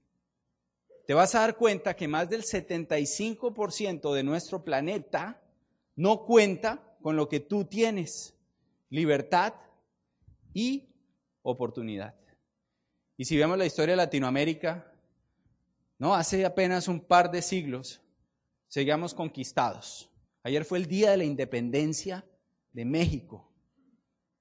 te 1.05 1.13
vas 1.13 1.35
a 1.35 1.41
dar 1.41 1.57
cuenta 1.57 1.95
que 1.95 2.07
más 2.07 2.29
del 2.29 2.43
75% 2.43 4.13
de 4.13 4.23
nuestro 4.23 4.63
planeta 4.63 5.41
no 5.95 6.25
cuenta 6.25 6.97
con 7.01 7.17
lo 7.17 7.27
que 7.27 7.41
tú 7.41 7.65
tienes, 7.65 8.35
libertad 8.89 9.53
y 10.53 10.89
oportunidad. 11.41 12.15
Y 13.17 13.25
si 13.25 13.37
vemos 13.37 13.57
la 13.57 13.65
historia 13.65 13.93
de 13.93 13.97
Latinoamérica, 13.97 14.94
no, 15.97 16.13
hace 16.13 16.45
apenas 16.45 16.87
un 16.87 16.99
par 16.99 17.31
de 17.31 17.41
siglos 17.41 18.01
seguíamos 18.67 19.13
conquistados. 19.13 20.11
Ayer 20.43 20.65
fue 20.65 20.77
el 20.79 20.87
día 20.87 21.11
de 21.11 21.17
la 21.17 21.23
independencia 21.23 22.25
de 22.73 22.85
México. 22.85 23.51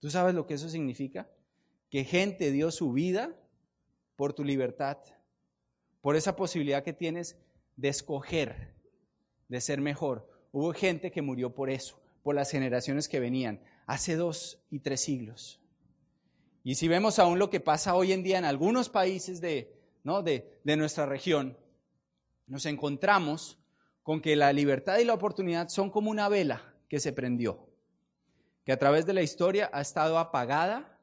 ¿Tú 0.00 0.11
sabes 0.11 0.34
lo 0.34 0.46
que 0.46 0.54
eso 0.54 0.68
significa? 0.68 1.30
Que 1.90 2.04
gente 2.04 2.50
dio 2.50 2.70
su 2.70 2.92
vida 2.92 3.34
por 4.16 4.32
tu 4.32 4.44
libertad, 4.44 4.99
por 6.00 6.16
esa 6.16 6.37
posibilidad 6.37 6.82
que 6.82 6.92
tienes 6.92 7.38
de 7.76 7.88
escoger, 7.88 8.75
de 9.49 9.61
ser 9.61 9.80
mejor. 9.80 10.28
Hubo 10.52 10.73
gente 10.73 11.11
que 11.11 11.23
murió 11.23 11.54
por 11.54 11.70
eso, 11.70 12.02
por 12.23 12.34
las 12.34 12.50
generaciones 12.50 13.08
que 13.08 13.20
venían, 13.20 13.62
hace 13.87 14.16
dos 14.16 14.62
y 14.70 14.80
tres 14.80 15.00
siglos. 15.00 15.61
Y 16.64 16.75
si 16.75 16.88
vemos 16.88 17.18
aún 17.18 17.38
lo 17.38 17.50
que 17.50 17.61
pasa 17.61 17.94
hoy 17.94 18.12
en 18.12 18.23
día 18.23 18.38
en 18.38 18.44
algunos 18.44 18.88
países 18.88 19.40
de, 19.40 19.74
de, 20.04 20.61
de 20.62 20.76
nuestra 20.76 21.06
región, 21.06 21.56
nos 22.46 22.66
encontramos 22.66 23.58
con 24.02 24.20
que 24.20 24.37
la 24.37 24.52
libertad 24.52 24.99
y 24.99 25.04
la 25.04 25.14
oportunidad 25.14 25.68
son 25.68 25.90
como 25.90 26.11
una 26.11 26.28
vela 26.28 26.75
que 26.88 27.00
se 27.00 27.12
prendió 27.12 27.66
que 28.64 28.73
a 28.73 28.78
través 28.78 29.06
de 29.06 29.12
la 29.12 29.23
historia 29.23 29.70
ha 29.73 29.80
estado 29.80 30.18
apagada 30.18 30.99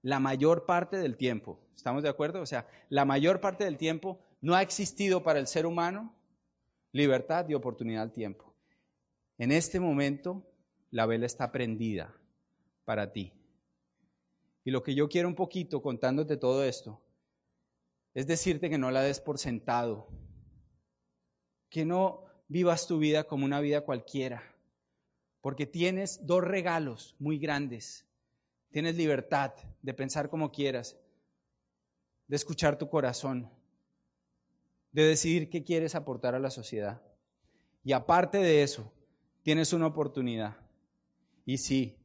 la 0.00 0.18
mayor 0.18 0.64
parte 0.64 0.96
del 0.96 1.16
tiempo. 1.16 1.60
¿Estamos 1.76 2.02
de 2.02 2.08
acuerdo? 2.08 2.40
O 2.40 2.46
sea, 2.46 2.66
la 2.88 3.04
mayor 3.04 3.40
parte 3.40 3.64
del 3.64 3.76
tiempo 3.76 4.18
no 4.40 4.54
ha 4.54 4.62
existido 4.62 5.22
para 5.22 5.38
el 5.38 5.46
ser 5.46 5.66
humano 5.66 6.14
libertad 6.90 7.48
y 7.48 7.54
oportunidad 7.54 8.02
al 8.02 8.12
tiempo. 8.12 8.54
En 9.38 9.52
este 9.52 9.78
momento, 9.78 10.42
la 10.90 11.06
vela 11.06 11.26
está 11.26 11.52
prendida 11.52 12.14
para 12.84 13.12
ti. 13.12 13.32
Y 14.64 14.70
lo 14.70 14.82
que 14.82 14.94
yo 14.94 15.08
quiero 15.08 15.28
un 15.28 15.34
poquito 15.34 15.82
contándote 15.82 16.36
todo 16.36 16.64
esto 16.64 17.00
es 18.14 18.26
decirte 18.26 18.68
que 18.68 18.78
no 18.78 18.90
la 18.90 19.02
des 19.02 19.20
por 19.20 19.38
sentado, 19.38 20.08
que 21.68 21.84
no 21.84 22.24
vivas 22.48 22.86
tu 22.86 22.98
vida 22.98 23.24
como 23.24 23.44
una 23.44 23.60
vida 23.60 23.80
cualquiera, 23.80 24.42
porque 25.40 25.66
tienes 25.66 26.26
dos 26.26 26.44
regalos 26.44 27.16
muy 27.18 27.38
grandes. 27.38 28.06
Tienes 28.70 28.96
libertad 28.96 29.52
de 29.82 29.92
pensar 29.92 30.30
como 30.30 30.50
quieras, 30.50 30.96
de 32.26 32.36
escuchar 32.36 32.78
tu 32.78 32.88
corazón, 32.88 33.50
de 34.92 35.04
decidir 35.04 35.50
qué 35.50 35.62
quieres 35.62 35.94
aportar 35.94 36.34
a 36.34 36.38
la 36.38 36.50
sociedad. 36.50 37.02
Y 37.84 37.92
aparte 37.92 38.38
de 38.38 38.62
eso, 38.62 38.90
tienes 39.42 39.72
una 39.72 39.86
oportunidad. 39.86 40.56
Y 41.44 41.58
sí, 41.58 41.98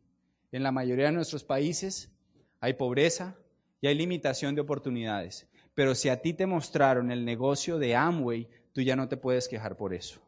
en 0.51 0.63
la 0.63 0.71
mayoría 0.71 1.05
de 1.05 1.11
nuestros 1.13 1.43
países 1.43 2.11
hay 2.59 2.73
pobreza 2.73 3.37
y 3.79 3.87
hay 3.87 3.95
limitación 3.95 4.55
de 4.55 4.61
oportunidades. 4.61 5.47
Pero 5.77 5.93
si 5.93 6.09
a 6.09 6.19
ti 6.19 6.33
te 6.33 6.47
mostraron 6.47 7.11
el 7.11 7.23
negocio 7.23 7.77
de 7.77 7.95
Amway, 7.95 8.49
tú 8.73 8.81
ya 8.81 8.95
no 8.95 9.07
te 9.07 9.15
puedes 9.15 9.47
quejar 9.47 9.77
por 9.77 9.93
eso. 9.93 10.19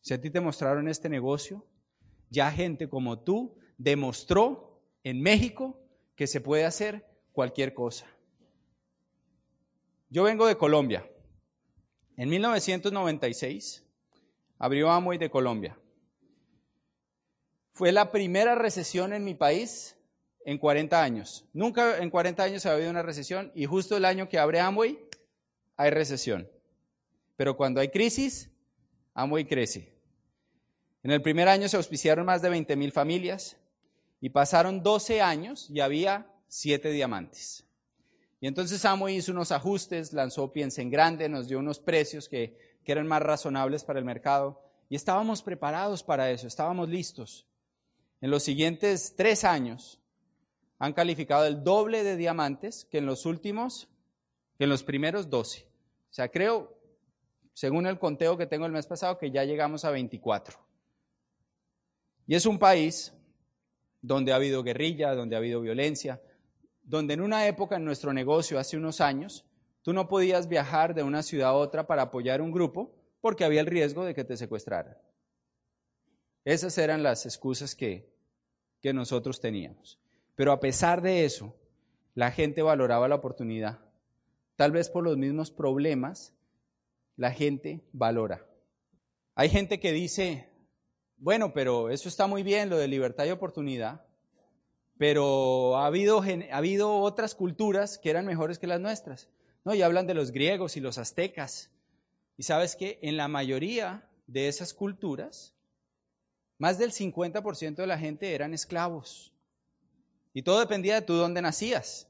Si 0.00 0.14
a 0.14 0.20
ti 0.20 0.30
te 0.30 0.40
mostraron 0.40 0.86
este 0.86 1.08
negocio, 1.08 1.66
ya 2.30 2.52
gente 2.52 2.88
como 2.88 3.18
tú 3.18 3.58
demostró 3.78 4.80
en 5.02 5.20
México 5.20 5.80
que 6.14 6.28
se 6.28 6.40
puede 6.40 6.64
hacer 6.66 7.04
cualquier 7.32 7.74
cosa. 7.74 8.06
Yo 10.08 10.22
vengo 10.22 10.46
de 10.46 10.56
Colombia. 10.56 11.10
En 12.16 12.28
1996 12.28 13.84
abrió 14.56 14.92
Amway 14.92 15.18
de 15.18 15.30
Colombia. 15.30 15.76
Fue 17.72 17.90
la 17.90 18.12
primera 18.12 18.54
recesión 18.54 19.12
en 19.12 19.24
mi 19.24 19.34
país 19.34 19.97
en 20.48 20.56
40 20.56 21.02
años. 21.02 21.44
Nunca 21.52 21.98
en 21.98 22.08
40 22.08 22.42
años 22.42 22.64
ha 22.64 22.72
habido 22.72 22.88
una 22.88 23.02
recesión 23.02 23.52
y 23.54 23.66
justo 23.66 23.98
el 23.98 24.06
año 24.06 24.30
que 24.30 24.38
abre 24.38 24.60
Amway 24.60 24.98
hay 25.76 25.90
recesión. 25.90 26.48
Pero 27.36 27.54
cuando 27.54 27.82
hay 27.82 27.90
crisis, 27.90 28.48
Amway 29.12 29.44
crece. 29.44 29.92
En 31.02 31.10
el 31.10 31.20
primer 31.20 31.48
año 31.48 31.68
se 31.68 31.76
auspiciaron 31.76 32.24
más 32.24 32.40
de 32.40 32.48
20 32.48 32.76
mil 32.76 32.92
familias 32.92 33.58
y 34.22 34.30
pasaron 34.30 34.82
12 34.82 35.20
años 35.20 35.68
y 35.68 35.80
había 35.80 36.32
7 36.46 36.92
diamantes. 36.92 37.66
Y 38.40 38.46
entonces 38.46 38.82
Amo 38.86 39.10
hizo 39.10 39.32
unos 39.32 39.52
ajustes, 39.52 40.14
lanzó 40.14 40.50
Piensa 40.50 40.80
en 40.80 40.88
Grande, 40.88 41.28
nos 41.28 41.48
dio 41.48 41.58
unos 41.58 41.78
precios 41.78 42.26
que, 42.26 42.78
que 42.82 42.92
eran 42.92 43.06
más 43.06 43.20
razonables 43.20 43.84
para 43.84 43.98
el 43.98 44.06
mercado 44.06 44.62
y 44.88 44.96
estábamos 44.96 45.42
preparados 45.42 46.02
para 46.02 46.30
eso, 46.30 46.46
estábamos 46.46 46.88
listos. 46.88 47.46
En 48.22 48.30
los 48.30 48.44
siguientes 48.44 49.12
tres 49.14 49.44
años 49.44 50.00
han 50.78 50.92
calificado 50.92 51.46
el 51.46 51.62
doble 51.64 52.04
de 52.04 52.16
diamantes 52.16 52.86
que 52.90 52.98
en 52.98 53.06
los 53.06 53.26
últimos, 53.26 53.88
que 54.56 54.64
en 54.64 54.70
los 54.70 54.84
primeros 54.84 55.28
12. 55.28 55.66
O 56.10 56.12
sea, 56.12 56.28
creo, 56.28 56.78
según 57.52 57.86
el 57.86 57.98
conteo 57.98 58.36
que 58.36 58.46
tengo 58.46 58.66
el 58.66 58.72
mes 58.72 58.86
pasado, 58.86 59.18
que 59.18 59.30
ya 59.30 59.44
llegamos 59.44 59.84
a 59.84 59.90
24. 59.90 60.58
Y 62.26 62.34
es 62.34 62.46
un 62.46 62.58
país 62.58 63.12
donde 64.00 64.32
ha 64.32 64.36
habido 64.36 64.62
guerrilla, 64.62 65.14
donde 65.14 65.34
ha 65.34 65.38
habido 65.38 65.60
violencia, 65.60 66.22
donde 66.82 67.14
en 67.14 67.20
una 67.20 67.46
época 67.46 67.76
en 67.76 67.84
nuestro 67.84 68.12
negocio, 68.12 68.58
hace 68.58 68.76
unos 68.76 69.00
años, 69.00 69.44
tú 69.82 69.92
no 69.92 70.08
podías 70.08 70.48
viajar 70.48 70.94
de 70.94 71.02
una 71.02 71.22
ciudad 71.22 71.50
a 71.50 71.54
otra 71.54 71.86
para 71.86 72.02
apoyar 72.02 72.40
un 72.40 72.52
grupo 72.52 72.94
porque 73.20 73.44
había 73.44 73.60
el 73.60 73.66
riesgo 73.66 74.04
de 74.04 74.14
que 74.14 74.24
te 74.24 74.36
secuestraran. 74.36 74.96
Esas 76.44 76.78
eran 76.78 77.02
las 77.02 77.26
excusas 77.26 77.74
que, 77.74 78.10
que 78.80 78.92
nosotros 78.92 79.40
teníamos. 79.40 79.98
Pero 80.38 80.52
a 80.52 80.60
pesar 80.60 81.02
de 81.02 81.24
eso, 81.24 81.52
la 82.14 82.30
gente 82.30 82.62
valoraba 82.62 83.08
la 83.08 83.16
oportunidad. 83.16 83.80
Tal 84.54 84.70
vez 84.70 84.88
por 84.88 85.02
los 85.02 85.16
mismos 85.16 85.50
problemas, 85.50 86.32
la 87.16 87.32
gente 87.32 87.80
valora. 87.92 88.46
Hay 89.34 89.48
gente 89.48 89.80
que 89.80 89.90
dice, 89.90 90.48
bueno, 91.16 91.52
pero 91.52 91.90
eso 91.90 92.08
está 92.08 92.28
muy 92.28 92.44
bien, 92.44 92.70
lo 92.70 92.78
de 92.78 92.86
libertad 92.86 93.24
y 93.24 93.30
oportunidad, 93.30 94.06
pero 94.96 95.76
ha 95.76 95.86
habido, 95.86 96.22
ha 96.22 96.56
habido 96.56 96.98
otras 97.00 97.34
culturas 97.34 97.98
que 97.98 98.10
eran 98.10 98.24
mejores 98.24 98.60
que 98.60 98.68
las 98.68 98.80
nuestras. 98.80 99.28
¿no? 99.64 99.74
Y 99.74 99.82
hablan 99.82 100.06
de 100.06 100.14
los 100.14 100.30
griegos 100.30 100.76
y 100.76 100.80
los 100.80 100.98
aztecas. 100.98 101.72
Y 102.36 102.44
sabes 102.44 102.76
que 102.76 103.00
en 103.02 103.16
la 103.16 103.26
mayoría 103.26 104.08
de 104.28 104.46
esas 104.46 104.72
culturas, 104.72 105.56
más 106.58 106.78
del 106.78 106.92
50% 106.92 107.74
de 107.74 107.86
la 107.88 107.98
gente 107.98 108.36
eran 108.36 108.54
esclavos. 108.54 109.34
Y 110.32 110.42
todo 110.42 110.60
dependía 110.60 110.94
de 110.94 111.02
tú 111.02 111.14
dónde 111.14 111.42
nacías. 111.42 112.08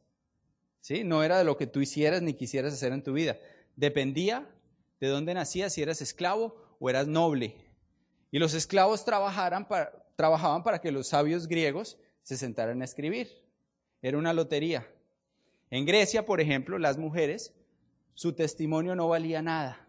¿Sí? 0.80 1.04
No 1.04 1.22
era 1.22 1.38
de 1.38 1.44
lo 1.44 1.56
que 1.56 1.66
tú 1.66 1.80
hicieras 1.80 2.22
ni 2.22 2.34
quisieras 2.34 2.72
hacer 2.72 2.92
en 2.92 3.02
tu 3.02 3.12
vida. 3.12 3.38
Dependía 3.76 4.48
de 5.00 5.08
dónde 5.08 5.34
nacías, 5.34 5.72
si 5.72 5.82
eras 5.82 6.00
esclavo 6.00 6.76
o 6.78 6.90
eras 6.90 7.06
noble. 7.06 7.56
Y 8.30 8.38
los 8.38 8.54
esclavos 8.54 9.04
trabajaban 9.04 9.66
para 9.66 10.80
que 10.80 10.92
los 10.92 11.08
sabios 11.08 11.48
griegos 11.48 11.98
se 12.22 12.36
sentaran 12.36 12.82
a 12.82 12.84
escribir. 12.84 13.28
Era 14.02 14.18
una 14.18 14.32
lotería. 14.32 14.86
En 15.70 15.86
Grecia, 15.86 16.24
por 16.24 16.40
ejemplo, 16.40 16.78
las 16.78 16.98
mujeres, 16.98 17.54
su 18.14 18.32
testimonio 18.32 18.94
no 18.94 19.08
valía 19.08 19.42
nada. 19.42 19.88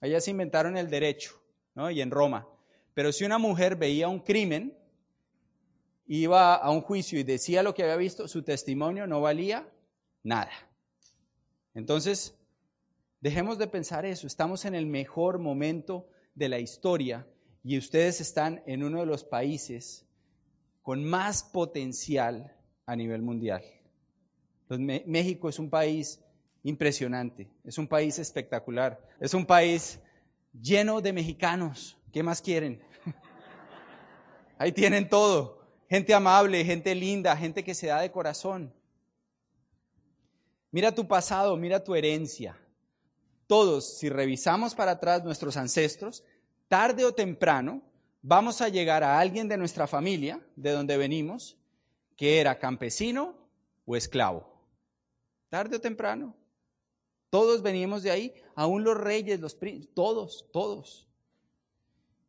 Ellas 0.00 0.28
inventaron 0.28 0.76
el 0.76 0.90
derecho, 0.90 1.40
¿no? 1.74 1.90
Y 1.90 2.00
en 2.00 2.10
Roma. 2.10 2.48
Pero 2.94 3.12
si 3.12 3.24
una 3.24 3.38
mujer 3.38 3.76
veía 3.76 4.08
un 4.08 4.20
crimen, 4.20 4.76
iba 6.06 6.54
a 6.54 6.70
un 6.70 6.80
juicio 6.80 7.18
y 7.18 7.24
decía 7.24 7.62
lo 7.62 7.74
que 7.74 7.82
había 7.82 7.96
visto, 7.96 8.28
su 8.28 8.42
testimonio 8.42 9.06
no 9.06 9.20
valía 9.20 9.68
nada. 10.22 10.50
Entonces, 11.74 12.34
dejemos 13.20 13.58
de 13.58 13.66
pensar 13.66 14.06
eso. 14.06 14.26
Estamos 14.26 14.64
en 14.64 14.74
el 14.74 14.86
mejor 14.86 15.38
momento 15.38 16.08
de 16.34 16.48
la 16.48 16.58
historia 16.58 17.26
y 17.62 17.78
ustedes 17.78 18.20
están 18.20 18.62
en 18.66 18.84
uno 18.84 19.00
de 19.00 19.06
los 19.06 19.24
países 19.24 20.06
con 20.82 21.04
más 21.04 21.42
potencial 21.42 22.56
a 22.86 22.94
nivel 22.94 23.22
mundial. 23.22 23.62
México 24.68 25.48
es 25.48 25.58
un 25.58 25.70
país 25.70 26.20
impresionante, 26.62 27.48
es 27.64 27.78
un 27.78 27.86
país 27.86 28.18
espectacular, 28.18 29.00
es 29.20 29.34
un 29.34 29.46
país 29.46 30.00
lleno 30.52 31.00
de 31.00 31.12
mexicanos. 31.12 31.98
¿Qué 32.12 32.22
más 32.22 32.40
quieren? 32.40 32.82
Ahí 34.58 34.72
tienen 34.72 35.08
todo. 35.08 35.55
Gente 35.88 36.12
amable, 36.12 36.64
gente 36.64 36.94
linda, 36.94 37.36
gente 37.36 37.62
que 37.62 37.74
se 37.74 37.86
da 37.86 38.00
de 38.00 38.10
corazón. 38.10 38.74
Mira 40.72 40.92
tu 40.92 41.06
pasado, 41.06 41.56
mira 41.56 41.82
tu 41.82 41.94
herencia. 41.94 42.58
Todos, 43.46 43.98
si 43.98 44.08
revisamos 44.08 44.74
para 44.74 44.92
atrás 44.92 45.22
nuestros 45.22 45.56
ancestros, 45.56 46.24
tarde 46.68 47.04
o 47.04 47.14
temprano 47.14 47.82
vamos 48.20 48.60
a 48.60 48.68
llegar 48.68 49.04
a 49.04 49.20
alguien 49.20 49.48
de 49.48 49.56
nuestra 49.56 49.86
familia, 49.86 50.44
de 50.56 50.72
donde 50.72 50.96
venimos, 50.96 51.56
que 52.16 52.40
era 52.40 52.58
campesino 52.58 53.36
o 53.84 53.94
esclavo. 53.94 54.52
Tarde 55.48 55.76
o 55.76 55.80
temprano. 55.80 56.34
Todos 57.30 57.62
venimos 57.62 58.02
de 58.02 58.10
ahí, 58.10 58.34
aún 58.56 58.82
los 58.82 58.96
reyes, 58.96 59.38
los 59.38 59.56
todos, 59.94 60.46
todos. 60.52 61.06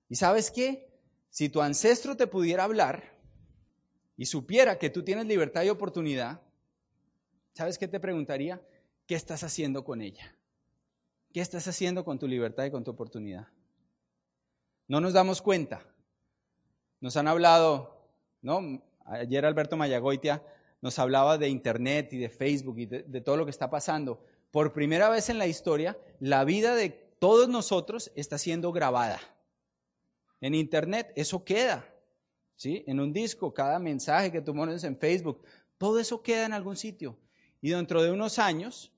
¿Y 0.09 0.15
sabes 0.15 0.51
qué? 0.51 0.87
Si 1.31 1.49
tu 1.49 1.61
ancestro 1.61 2.15
te 2.15 2.27
pudiera 2.27 2.63
hablar 2.63 3.16
y 4.17 4.25
supiera 4.25 4.79
que 4.79 4.89
tú 4.89 5.03
tienes 5.03 5.27
libertad 5.27 5.63
y 5.63 5.69
oportunidad, 5.69 6.41
¿sabes 7.53 7.77
qué 7.77 7.87
te 7.87 7.99
preguntaría? 7.99 8.59
¿Qué 9.05 9.13
estás 9.13 9.43
haciendo 9.43 9.83
con 9.83 10.01
ella? 10.01 10.35
¿Qué 11.31 11.39
estás 11.39 11.67
haciendo 11.67 12.03
con 12.03 12.17
tu 12.17 12.27
libertad 12.27 12.65
y 12.65 12.71
con 12.71 12.83
tu 12.83 12.91
oportunidad? 12.91 13.47
No 14.87 14.99
nos 14.99 15.13
damos 15.13 15.41
cuenta. 15.41 15.85
Nos 16.99 17.15
han 17.15 17.27
hablado, 17.27 18.09
¿no? 18.41 18.81
Ayer 19.05 19.45
Alberto 19.45 19.77
Mayagoitia 19.77 20.43
nos 20.81 20.97
hablaba 20.97 21.37
de 21.37 21.49
Internet 21.49 22.11
y 22.13 22.17
de 22.17 22.29
Facebook 22.29 22.79
y 22.79 22.85
de, 22.87 23.03
de 23.03 23.21
todo 23.21 23.37
lo 23.37 23.45
que 23.45 23.51
está 23.51 23.69
pasando. 23.69 24.25
Por 24.49 24.73
primera 24.73 25.09
vez 25.09 25.29
en 25.29 25.37
la 25.37 25.45
historia, 25.45 25.97
la 26.19 26.43
vida 26.43 26.73
de 26.73 26.89
todos 26.89 27.47
nosotros 27.49 28.11
está 28.15 28.39
siendo 28.39 28.71
grabada. 28.71 29.19
En 30.41 30.55
Internet 30.55 31.13
eso 31.15 31.43
queda, 31.43 31.85
¿sí? 32.57 32.83
En 32.87 32.99
un 32.99 33.13
disco, 33.13 33.53
cada 33.53 33.79
mensaje 33.79 34.31
que 34.31 34.41
tú 34.41 34.53
pones 34.53 34.83
en 34.83 34.97
Facebook, 34.97 35.41
todo 35.77 35.99
eso 35.99 36.21
queda 36.21 36.45
en 36.45 36.53
algún 36.53 36.75
sitio. 36.75 37.17
Y 37.61 37.69
dentro 37.69 38.03
de 38.03 38.11
unos 38.11 38.39
años 38.39 38.91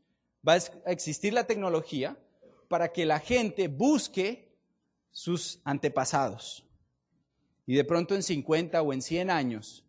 va 0.48 0.54
a 0.54 0.92
existir 0.92 1.34
la 1.34 1.46
tecnología 1.46 2.18
para 2.68 2.92
que 2.92 3.06
la 3.06 3.20
gente 3.20 3.68
busque 3.68 4.58
sus 5.12 5.60
antepasados. 5.64 6.66
Y 7.66 7.76
de 7.76 7.84
pronto 7.84 8.16
en 8.16 8.24
50 8.24 8.82
o 8.82 8.94
en 8.94 9.02
100 9.02 9.30
años 9.30 9.86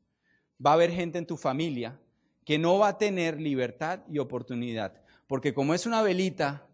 va 0.65 0.73
a 0.73 0.75
haber 0.75 0.91
gente 0.91 1.19
en 1.19 1.27
tu 1.27 1.37
familia 1.37 1.99
que 2.45 2.59
no 2.59 2.79
va 2.79 2.89
a 2.89 2.99
tener 2.99 3.41
libertad 3.41 4.01
y 4.11 4.19
oportunidad. 4.19 5.03
Porque 5.27 5.55
como 5.55 5.75
es 5.75 5.87
una 5.87 6.03
velita 6.03 6.67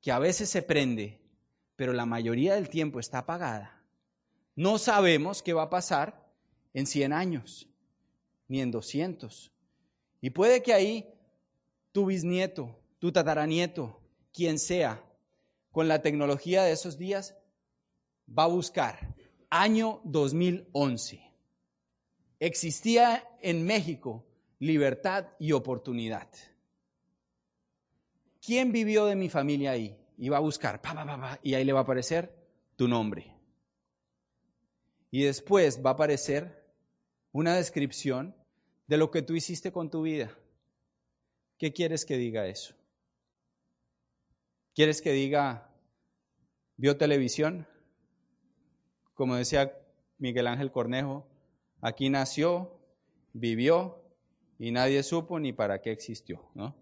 que 0.00 0.12
a 0.12 0.18
veces 0.18 0.48
se 0.48 0.62
prende, 0.62 1.20
pero 1.76 1.92
la 1.92 2.06
mayoría 2.06 2.54
del 2.54 2.68
tiempo 2.68 3.00
está 3.00 3.18
apagada, 3.18 3.82
no 4.54 4.78
sabemos 4.78 5.42
qué 5.42 5.52
va 5.52 5.64
a 5.64 5.70
pasar 5.70 6.23
en 6.74 6.86
100 6.86 7.12
años, 7.12 7.68
ni 8.48 8.60
en 8.60 8.70
200. 8.70 9.52
Y 10.20 10.30
puede 10.30 10.62
que 10.62 10.74
ahí 10.74 11.08
tu 11.92 12.06
bisnieto, 12.06 12.78
tu 12.98 13.12
tataranieto, 13.12 14.00
quien 14.32 14.58
sea, 14.58 15.02
con 15.70 15.88
la 15.88 16.02
tecnología 16.02 16.62
de 16.64 16.72
esos 16.72 16.98
días, 16.98 17.36
va 18.28 18.44
a 18.44 18.48
buscar 18.48 19.14
año 19.48 20.00
2011. 20.04 21.20
Existía 22.40 23.28
en 23.40 23.64
México 23.64 24.26
libertad 24.58 25.28
y 25.38 25.52
oportunidad. 25.52 26.28
¿Quién 28.44 28.72
vivió 28.72 29.06
de 29.06 29.16
mi 29.16 29.28
familia 29.28 29.70
ahí? 29.70 29.96
Y 30.18 30.28
va 30.28 30.36
a 30.36 30.40
buscar, 30.40 30.80
y 31.42 31.54
ahí 31.54 31.64
le 31.64 31.72
va 31.72 31.80
a 31.80 31.82
aparecer 31.82 32.34
tu 32.76 32.86
nombre. 32.88 33.32
Y 35.10 35.22
después 35.22 35.84
va 35.84 35.90
a 35.90 35.92
aparecer 35.94 36.63
una 37.34 37.56
descripción 37.56 38.32
de 38.86 38.96
lo 38.96 39.10
que 39.10 39.20
tú 39.20 39.34
hiciste 39.34 39.72
con 39.72 39.90
tu 39.90 40.02
vida. 40.02 40.30
¿Qué 41.58 41.72
quieres 41.72 42.04
que 42.04 42.16
diga 42.16 42.46
eso? 42.46 42.76
¿Quieres 44.72 45.02
que 45.02 45.10
diga, 45.10 45.68
vio 46.76 46.96
televisión? 46.96 47.66
Como 49.14 49.34
decía 49.34 49.76
Miguel 50.18 50.46
Ángel 50.46 50.70
Cornejo, 50.70 51.26
aquí 51.80 52.08
nació, 52.08 52.78
vivió 53.32 54.00
y 54.56 54.70
nadie 54.70 55.02
supo 55.02 55.40
ni 55.40 55.52
para 55.52 55.82
qué 55.82 55.90
existió, 55.90 56.48
¿no? 56.54 56.76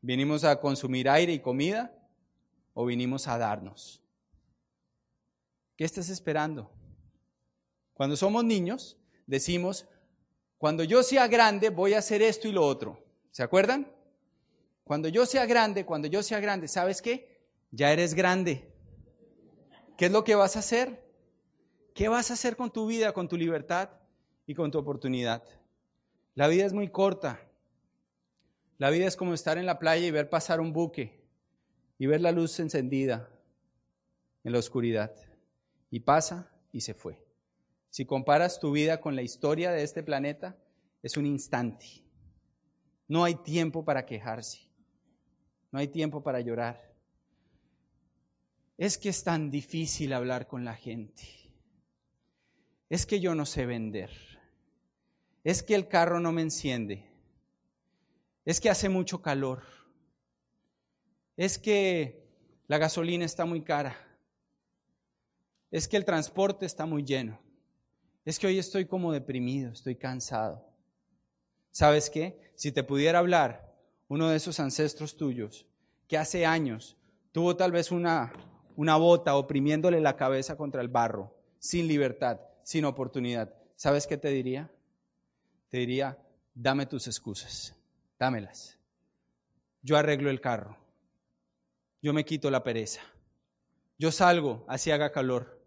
¿Vinimos 0.00 0.44
a 0.44 0.58
consumir 0.60 1.10
aire 1.10 1.34
y 1.34 1.40
comida 1.40 1.94
o 2.72 2.86
vinimos 2.86 3.28
a 3.28 3.36
darnos? 3.36 4.02
¿Qué 5.76 5.84
estás 5.84 6.08
esperando? 6.08 6.70
Cuando 7.94 8.16
somos 8.16 8.44
niños, 8.44 8.98
decimos, 9.26 9.86
cuando 10.58 10.84
yo 10.84 11.02
sea 11.02 11.28
grande 11.28 11.70
voy 11.70 11.94
a 11.94 11.98
hacer 11.98 12.22
esto 12.22 12.48
y 12.48 12.52
lo 12.52 12.66
otro. 12.66 13.02
¿Se 13.30 13.42
acuerdan? 13.42 13.90
Cuando 14.84 15.08
yo 15.08 15.26
sea 15.26 15.46
grande, 15.46 15.86
cuando 15.86 16.08
yo 16.08 16.22
sea 16.22 16.40
grande, 16.40 16.68
¿sabes 16.68 17.00
qué? 17.00 17.40
Ya 17.70 17.92
eres 17.92 18.14
grande. 18.14 18.70
¿Qué 19.96 20.06
es 20.06 20.12
lo 20.12 20.24
que 20.24 20.34
vas 20.34 20.56
a 20.56 20.58
hacer? 20.58 21.04
¿Qué 21.94 22.08
vas 22.08 22.30
a 22.30 22.34
hacer 22.34 22.56
con 22.56 22.70
tu 22.70 22.86
vida, 22.86 23.12
con 23.12 23.28
tu 23.28 23.36
libertad 23.36 23.90
y 24.46 24.54
con 24.54 24.70
tu 24.70 24.78
oportunidad? 24.78 25.42
La 26.34 26.48
vida 26.48 26.66
es 26.66 26.72
muy 26.72 26.88
corta. 26.88 27.40
La 28.78 28.90
vida 28.90 29.06
es 29.06 29.16
como 29.16 29.34
estar 29.34 29.56
en 29.56 29.66
la 29.66 29.78
playa 29.78 30.06
y 30.06 30.10
ver 30.10 30.28
pasar 30.28 30.60
un 30.60 30.72
buque 30.72 31.24
y 31.98 32.06
ver 32.06 32.20
la 32.20 32.32
luz 32.32 32.58
encendida 32.58 33.30
en 34.42 34.52
la 34.52 34.58
oscuridad. 34.58 35.14
Y 35.90 36.00
pasa 36.00 36.50
y 36.72 36.80
se 36.80 36.92
fue. 36.92 37.23
Si 37.94 38.06
comparas 38.06 38.58
tu 38.58 38.72
vida 38.72 39.00
con 39.00 39.14
la 39.14 39.22
historia 39.22 39.70
de 39.70 39.84
este 39.84 40.02
planeta, 40.02 40.58
es 41.00 41.16
un 41.16 41.26
instante. 41.26 41.86
No 43.06 43.22
hay 43.22 43.36
tiempo 43.36 43.84
para 43.84 44.04
quejarse. 44.04 44.68
No 45.70 45.78
hay 45.78 45.86
tiempo 45.86 46.20
para 46.20 46.40
llorar. 46.40 46.92
Es 48.76 48.98
que 48.98 49.10
es 49.10 49.22
tan 49.22 49.48
difícil 49.48 50.12
hablar 50.12 50.48
con 50.48 50.64
la 50.64 50.74
gente. 50.74 51.22
Es 52.88 53.06
que 53.06 53.20
yo 53.20 53.36
no 53.36 53.46
sé 53.46 53.64
vender. 53.64 54.10
Es 55.44 55.62
que 55.62 55.76
el 55.76 55.86
carro 55.86 56.18
no 56.18 56.32
me 56.32 56.42
enciende. 56.42 57.08
Es 58.44 58.60
que 58.60 58.70
hace 58.70 58.88
mucho 58.88 59.22
calor. 59.22 59.62
Es 61.36 61.60
que 61.60 62.26
la 62.66 62.78
gasolina 62.78 63.24
está 63.24 63.44
muy 63.44 63.62
cara. 63.62 63.96
Es 65.70 65.86
que 65.86 65.96
el 65.96 66.04
transporte 66.04 66.66
está 66.66 66.86
muy 66.86 67.04
lleno. 67.04 67.43
Es 68.24 68.38
que 68.38 68.46
hoy 68.46 68.58
estoy 68.58 68.86
como 68.86 69.12
deprimido, 69.12 69.72
estoy 69.72 69.96
cansado. 69.96 70.66
¿Sabes 71.70 72.08
qué? 72.08 72.52
Si 72.54 72.72
te 72.72 72.82
pudiera 72.82 73.18
hablar 73.18 73.74
uno 74.08 74.28
de 74.28 74.36
esos 74.36 74.60
ancestros 74.60 75.16
tuyos 75.16 75.66
que 76.08 76.16
hace 76.16 76.46
años 76.46 76.96
tuvo 77.32 77.56
tal 77.56 77.72
vez 77.72 77.90
una, 77.90 78.32
una 78.76 78.96
bota 78.96 79.36
oprimiéndole 79.36 80.00
la 80.00 80.16
cabeza 80.16 80.56
contra 80.56 80.80
el 80.80 80.88
barro, 80.88 81.36
sin 81.58 81.86
libertad, 81.86 82.40
sin 82.62 82.84
oportunidad, 82.84 83.54
¿sabes 83.76 84.06
qué 84.06 84.16
te 84.16 84.28
diría? 84.28 84.70
Te 85.68 85.78
diría, 85.78 86.18
dame 86.54 86.86
tus 86.86 87.06
excusas, 87.06 87.74
dámelas. 88.18 88.78
Yo 89.82 89.96
arreglo 89.96 90.30
el 90.30 90.40
carro, 90.40 90.78
yo 92.00 92.14
me 92.14 92.24
quito 92.24 92.50
la 92.50 92.62
pereza, 92.62 93.02
yo 93.98 94.12
salgo 94.12 94.64
así 94.68 94.90
haga 94.90 95.12
calor, 95.12 95.60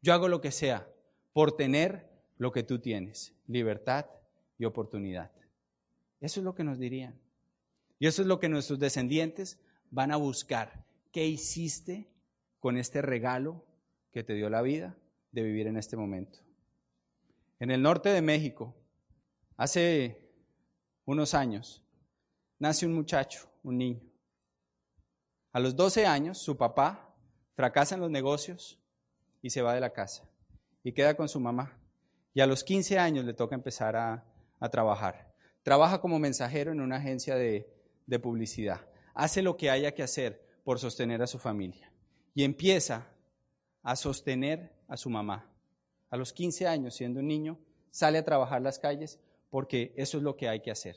yo 0.00 0.14
hago 0.14 0.28
lo 0.28 0.40
que 0.40 0.52
sea 0.52 0.91
por 1.32 1.56
tener 1.56 2.10
lo 2.36 2.52
que 2.52 2.62
tú 2.62 2.78
tienes, 2.78 3.34
libertad 3.46 4.06
y 4.58 4.64
oportunidad. 4.64 5.30
Eso 6.20 6.40
es 6.40 6.44
lo 6.44 6.54
que 6.54 6.64
nos 6.64 6.78
dirían. 6.78 7.18
Y 7.98 8.06
eso 8.06 8.22
es 8.22 8.28
lo 8.28 8.40
que 8.40 8.48
nuestros 8.48 8.78
descendientes 8.78 9.58
van 9.90 10.12
a 10.12 10.16
buscar. 10.16 10.84
¿Qué 11.12 11.26
hiciste 11.26 12.08
con 12.58 12.76
este 12.76 13.02
regalo 13.02 13.64
que 14.12 14.24
te 14.24 14.34
dio 14.34 14.50
la 14.50 14.62
vida 14.62 14.96
de 15.30 15.42
vivir 15.42 15.66
en 15.66 15.76
este 15.76 15.96
momento? 15.96 16.40
En 17.60 17.70
el 17.70 17.80
norte 17.80 18.08
de 18.08 18.22
México, 18.22 18.74
hace 19.56 20.28
unos 21.04 21.34
años, 21.34 21.82
nace 22.58 22.86
un 22.86 22.94
muchacho, 22.94 23.48
un 23.62 23.78
niño. 23.78 24.00
A 25.52 25.60
los 25.60 25.76
12 25.76 26.06
años, 26.06 26.38
su 26.38 26.56
papá 26.56 27.14
fracasa 27.52 27.94
en 27.94 28.00
los 28.00 28.10
negocios 28.10 28.80
y 29.42 29.50
se 29.50 29.62
va 29.62 29.74
de 29.74 29.80
la 29.80 29.92
casa 29.92 30.31
y 30.82 30.92
queda 30.92 31.14
con 31.14 31.28
su 31.28 31.40
mamá. 31.40 31.78
Y 32.34 32.40
a 32.40 32.46
los 32.46 32.64
15 32.64 32.98
años 32.98 33.24
le 33.24 33.34
toca 33.34 33.54
empezar 33.54 33.96
a, 33.96 34.24
trabajar. 34.70 35.34
Trabaja 35.64 36.00
como 36.00 36.20
mensajero 36.20 36.70
en 36.70 36.80
una 36.80 36.96
agencia 36.96 37.34
de, 37.34 37.68
de 38.06 38.18
publicidad. 38.20 38.80
Hace 39.12 39.42
lo 39.42 39.56
que 39.56 39.70
haya 39.70 39.92
que 39.92 40.04
hacer 40.04 40.46
por 40.62 40.78
sostener 40.78 41.20
a 41.20 41.26
su 41.26 41.38
familia. 41.38 41.92
Y 42.32 42.44
empieza 42.44 43.08
a 43.82 43.96
sostener 43.96 44.72
a 44.86 44.96
su 44.96 45.10
mamá. 45.10 45.50
A 46.10 46.16
los 46.16 46.32
15 46.32 46.68
años, 46.68 46.94
siendo 46.94 47.18
un 47.20 47.26
niño, 47.26 47.58
sale 47.90 48.18
a 48.18 48.24
trabajar 48.24 48.62
las 48.62 48.78
calles 48.78 49.18
porque 49.50 49.92
eso 49.96 50.16
es 50.18 50.22
lo 50.22 50.36
que 50.36 50.48
hay 50.48 50.60
que 50.60 50.70
hacer. 50.70 50.96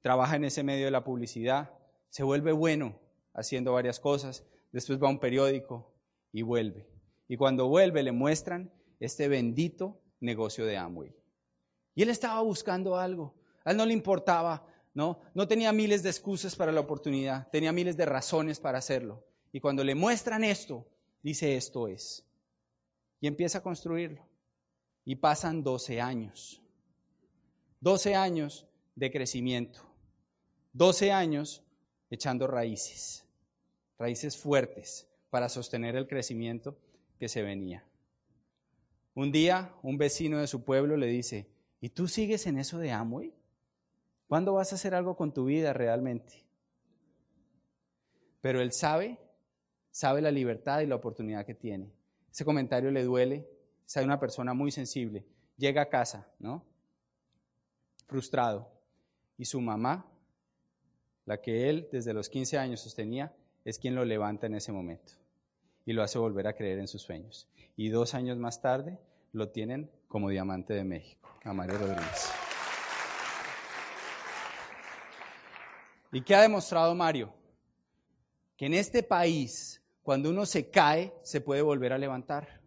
Trabaja 0.00 0.36
en 0.36 0.44
ese 0.44 0.62
medio 0.62 0.86
de 0.86 0.90
la 0.90 1.04
publicidad, 1.04 1.70
se 2.08 2.22
vuelve 2.22 2.52
bueno 2.52 2.98
haciendo 3.34 3.72
varias 3.72 4.00
cosas, 4.00 4.44
después 4.72 5.00
va 5.00 5.08
a 5.08 5.10
un 5.10 5.20
periódico 5.20 5.92
y 6.32 6.42
vuelve. 6.42 6.88
Y 7.28 7.36
cuando 7.36 7.68
vuelve 7.68 8.02
le 8.02 8.12
muestran 8.12 8.72
este 9.00 9.28
bendito 9.28 10.00
negocio 10.20 10.66
de 10.66 10.76
Amway. 10.76 11.14
Y 11.94 12.02
él 12.02 12.10
estaba 12.10 12.40
buscando 12.42 12.96
algo. 12.96 13.34
A 13.64 13.72
él 13.72 13.76
no 13.76 13.86
le 13.86 13.92
importaba, 13.92 14.66
¿no? 14.94 15.20
No 15.34 15.46
tenía 15.48 15.72
miles 15.72 16.02
de 16.02 16.10
excusas 16.10 16.56
para 16.56 16.72
la 16.72 16.80
oportunidad, 16.80 17.48
tenía 17.50 17.72
miles 17.72 17.96
de 17.96 18.06
razones 18.06 18.60
para 18.60 18.78
hacerlo. 18.78 19.24
Y 19.52 19.60
cuando 19.60 19.82
le 19.84 19.94
muestran 19.94 20.44
esto, 20.44 20.86
dice 21.22 21.56
esto 21.56 21.88
es. 21.88 22.24
Y 23.20 23.26
empieza 23.26 23.58
a 23.58 23.62
construirlo. 23.62 24.26
Y 25.04 25.16
pasan 25.16 25.62
12 25.62 26.00
años. 26.00 26.62
12 27.80 28.14
años 28.14 28.66
de 28.94 29.10
crecimiento. 29.10 29.80
12 30.72 31.12
años 31.12 31.64
echando 32.10 32.46
raíces. 32.46 33.24
Raíces 33.98 34.36
fuertes 34.36 35.08
para 35.30 35.48
sostener 35.48 35.96
el 35.96 36.06
crecimiento 36.06 36.78
que 37.18 37.28
se 37.28 37.42
venía. 37.42 37.84
Un 39.18 39.32
día, 39.32 39.74
un 39.82 39.98
vecino 39.98 40.38
de 40.38 40.46
su 40.46 40.62
pueblo 40.62 40.96
le 40.96 41.08
dice, 41.08 41.50
¿y 41.80 41.88
tú 41.88 42.06
sigues 42.06 42.46
en 42.46 42.56
eso 42.56 42.78
de 42.78 42.92
Amway? 42.92 43.34
¿Cuándo 44.28 44.52
vas 44.52 44.70
a 44.70 44.76
hacer 44.76 44.94
algo 44.94 45.16
con 45.16 45.34
tu 45.34 45.46
vida 45.46 45.72
realmente? 45.72 46.44
Pero 48.40 48.60
él 48.60 48.70
sabe, 48.70 49.18
sabe 49.90 50.22
la 50.22 50.30
libertad 50.30 50.82
y 50.82 50.86
la 50.86 50.94
oportunidad 50.94 51.44
que 51.44 51.56
tiene. 51.56 51.90
Ese 52.30 52.44
comentario 52.44 52.92
le 52.92 53.02
duele, 53.02 53.50
sabe 53.86 54.06
una 54.06 54.20
persona 54.20 54.54
muy 54.54 54.70
sensible. 54.70 55.26
Llega 55.56 55.82
a 55.82 55.88
casa, 55.88 56.28
¿no? 56.38 56.64
Frustrado. 58.06 58.70
Y 59.36 59.46
su 59.46 59.60
mamá, 59.60 60.06
la 61.24 61.40
que 61.40 61.68
él 61.68 61.88
desde 61.90 62.14
los 62.14 62.28
15 62.28 62.56
años 62.56 62.82
sostenía, 62.82 63.34
es 63.64 63.80
quien 63.80 63.96
lo 63.96 64.04
levanta 64.04 64.46
en 64.46 64.54
ese 64.54 64.70
momento 64.70 65.14
y 65.84 65.92
lo 65.92 66.04
hace 66.04 66.20
volver 66.20 66.46
a 66.46 66.54
creer 66.54 66.78
en 66.78 66.86
sus 66.86 67.02
sueños. 67.02 67.48
Y 67.74 67.88
dos 67.88 68.14
años 68.14 68.38
más 68.38 68.60
tarde 68.60 69.00
lo 69.38 69.48
tienen 69.50 69.90
como 70.08 70.28
diamante 70.28 70.74
de 70.74 70.84
México, 70.84 71.30
a 71.44 71.52
Mario 71.52 71.78
Rodríguez. 71.78 72.30
¿Y 76.12 76.22
qué 76.22 76.34
ha 76.34 76.42
demostrado 76.42 76.94
Mario? 76.94 77.32
Que 78.56 78.66
en 78.66 78.74
este 78.74 79.02
país, 79.02 79.82
cuando 80.02 80.30
uno 80.30 80.44
se 80.44 80.68
cae, 80.70 81.14
se 81.22 81.40
puede 81.40 81.62
volver 81.62 81.92
a 81.92 81.98
levantar. 81.98 82.60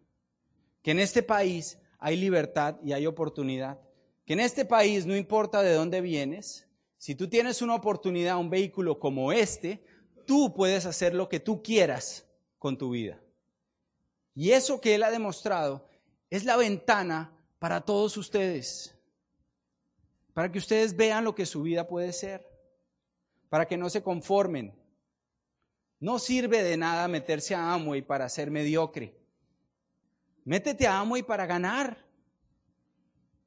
Que 0.82 0.92
en 0.92 1.00
este 1.00 1.22
país 1.22 1.78
hay 1.98 2.16
libertad 2.16 2.76
y 2.82 2.92
hay 2.92 3.06
oportunidad. 3.06 3.78
Que 4.24 4.32
en 4.32 4.40
este 4.40 4.64
país, 4.64 5.04
no 5.04 5.16
importa 5.16 5.62
de 5.62 5.74
dónde 5.74 6.00
vienes, 6.00 6.66
si 6.96 7.14
tú 7.14 7.28
tienes 7.28 7.60
una 7.62 7.74
oportunidad, 7.74 8.38
un 8.38 8.48
vehículo 8.48 8.98
como 8.98 9.32
este, 9.32 9.84
tú 10.24 10.54
puedes 10.54 10.86
hacer 10.86 11.14
lo 11.14 11.28
que 11.28 11.40
tú 11.40 11.62
quieras 11.62 12.26
con 12.58 12.78
tu 12.78 12.90
vida. 12.90 13.20
Y 14.34 14.52
eso 14.52 14.80
que 14.80 14.94
Él 14.94 15.02
ha 15.02 15.10
demostrado 15.10 15.88
es 16.32 16.46
la 16.46 16.56
ventana 16.56 17.30
para 17.58 17.82
todos 17.82 18.16
ustedes, 18.16 18.96
para 20.32 20.50
que 20.50 20.56
ustedes 20.56 20.96
vean 20.96 21.24
lo 21.24 21.34
que 21.34 21.44
su 21.44 21.60
vida 21.60 21.86
puede 21.86 22.10
ser, 22.14 22.48
para 23.50 23.66
que 23.66 23.76
no 23.76 23.90
se 23.90 24.02
conformen. 24.02 24.74
No 26.00 26.18
sirve 26.18 26.62
de 26.62 26.78
nada 26.78 27.06
meterse 27.06 27.54
a 27.54 27.74
Amway 27.74 28.00
para 28.00 28.30
ser 28.30 28.50
mediocre. 28.50 29.14
Métete 30.46 30.86
a 30.86 31.00
Amway 31.00 31.22
para 31.22 31.44
ganar, 31.44 32.02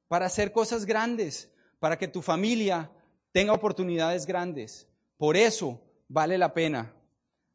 para 0.07 0.27
hacer 0.27 0.51
cosas 0.51 0.85
grandes, 0.85 1.51
para 1.79 1.97
que 1.97 2.07
tu 2.07 2.21
familia 2.21 2.91
tenga 3.31 3.53
oportunidades 3.53 4.27
grandes. 4.27 4.87
Por 5.17 5.37
eso 5.37 5.81
vale 6.07 6.37
la 6.37 6.53
pena 6.53 6.93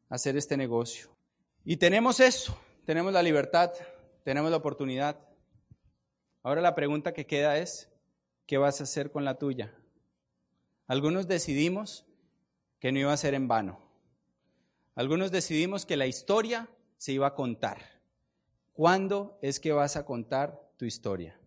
hacer 0.09 0.35
este 0.35 0.57
negocio. 0.57 1.09
Y 1.63 1.77
tenemos 1.77 2.19
eso, 2.19 2.59
tenemos 2.85 3.13
la 3.13 3.23
libertad, 3.23 3.71
tenemos 4.23 4.51
la 4.51 4.57
oportunidad. 4.57 5.19
Ahora 6.43 6.61
la 6.61 6.75
pregunta 6.75 7.13
que 7.13 7.25
queda 7.25 7.57
es, 7.57 7.89
¿qué 8.45 8.57
vas 8.57 8.79
a 8.79 8.83
hacer 8.83 9.11
con 9.11 9.25
la 9.25 9.37
tuya? 9.37 9.73
Algunos 10.87 11.27
decidimos 11.27 12.05
que 12.79 12.91
no 12.91 12.99
iba 12.99 13.13
a 13.13 13.17
ser 13.17 13.33
en 13.33 13.47
vano. 13.47 13.79
Algunos 14.95 15.31
decidimos 15.31 15.85
que 15.85 15.97
la 15.97 16.07
historia 16.07 16.69
se 16.97 17.13
iba 17.13 17.27
a 17.27 17.35
contar. 17.35 18.01
¿Cuándo 18.73 19.37
es 19.41 19.59
que 19.59 19.71
vas 19.71 19.95
a 19.95 20.05
contar 20.05 20.71
tu 20.77 20.85
historia? 20.85 21.39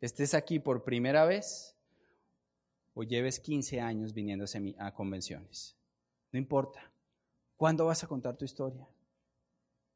¿Estés 0.00 0.34
aquí 0.34 0.58
por 0.58 0.84
primera 0.84 1.24
vez 1.24 1.76
o 2.94 3.02
lleves 3.02 3.40
15 3.40 3.80
años 3.80 4.14
viniendo 4.14 4.44
a 4.78 4.94
convenciones? 4.94 5.76
No 6.32 6.38
importa. 6.38 6.92
¿Cuándo 7.56 7.86
vas 7.86 8.02
a 8.04 8.06
contar 8.06 8.36
tu 8.36 8.44
historia? 8.44 8.88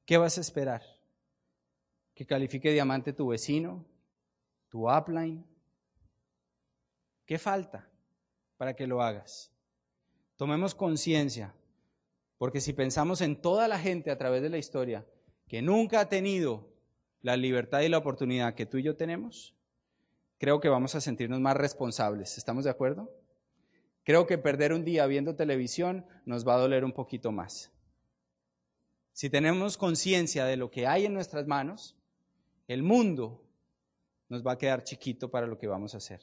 ¿Qué 0.05 0.19
vas 0.19 0.37
a 0.37 0.41
esperar? 0.41 0.83
¿Que 2.15 2.27
califique 2.27 2.71
diamante 2.71 3.13
tu 3.13 3.29
vecino? 3.29 3.85
¿Tu 4.69 4.89
upline? 4.89 5.45
¿Qué 7.27 7.39
falta 7.39 7.89
para 8.57 8.75
que 8.75 8.87
lo 8.87 9.03
hagas? 9.03 9.53
Tomemos 10.37 10.75
conciencia, 10.75 11.55
porque 12.39 12.61
si 12.61 12.73
pensamos 12.73 13.21
en 13.21 13.41
toda 13.41 13.69
la 13.69 13.79
gente 13.79 14.11
a 14.11 14.19
través 14.19 14.43
de 14.43 14.51
la 14.51 14.59
historia 14.59 15.07
que 15.49 15.63
nunca 15.63 16.01
ha 16.01 16.09
tenido 16.09 16.69
la 17.23 17.37
libertad 17.37 17.81
y 17.81 17.89
la 17.89 17.99
oportunidad 17.99 18.55
que 18.55 18.67
tú 18.67 18.79
y 18.79 18.83
yo 18.83 18.97
tenemos, 18.97 19.55
creo 20.39 20.61
que 20.61 20.69
vamos 20.69 20.95
a 20.95 21.01
sentirnos 21.01 21.41
más 21.41 21.57
responsables. 21.57 22.37
¿Estamos 22.37 22.65
de 22.65 22.71
acuerdo? 22.71 23.11
Creo 24.03 24.27
que 24.27 24.37
perder 24.37 24.73
un 24.73 24.85
día 24.85 25.07
viendo 25.07 25.35
televisión 25.35 26.07
nos 26.27 26.47
va 26.47 26.55
a 26.55 26.59
doler 26.59 26.85
un 26.85 26.93
poquito 26.93 27.33
más. 27.33 27.73
Si 29.13 29.31
tenemos 29.31 29.79
conciencia 29.79 30.45
de 30.45 30.57
lo 30.57 30.71
que 30.71 30.87
hay 30.87 31.07
en 31.07 31.15
nuestras 31.15 31.47
manos, 31.47 31.97
el 32.69 32.83
mundo 32.83 33.43
nos 34.29 34.47
va 34.47 34.53
a 34.53 34.59
quedar 34.59 34.85
chiquito 34.85 35.31
para 35.31 35.47
lo 35.47 35.59
que 35.59 35.67
vamos 35.67 35.95
a 35.95 35.99
hacer. 35.99 36.21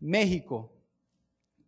México 0.00 0.72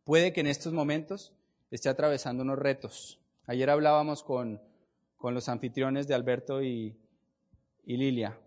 puede 0.04 0.32
que 0.32 0.40
en 0.40 0.46
estos 0.46 0.72
momentos 0.72 1.34
esté 1.70 1.88
atravesando 1.88 2.42
unos 2.42 2.58
retos. 2.58 3.18
Ayer 3.46 3.70
hablábamos 3.70 4.22
con, 4.22 4.60
los 5.22 5.48
anfitriones 5.48 6.06
de 6.06 6.14
Alberto 6.14 6.62
y, 6.62 6.96
y 7.84 7.96
Lilia 7.96 8.38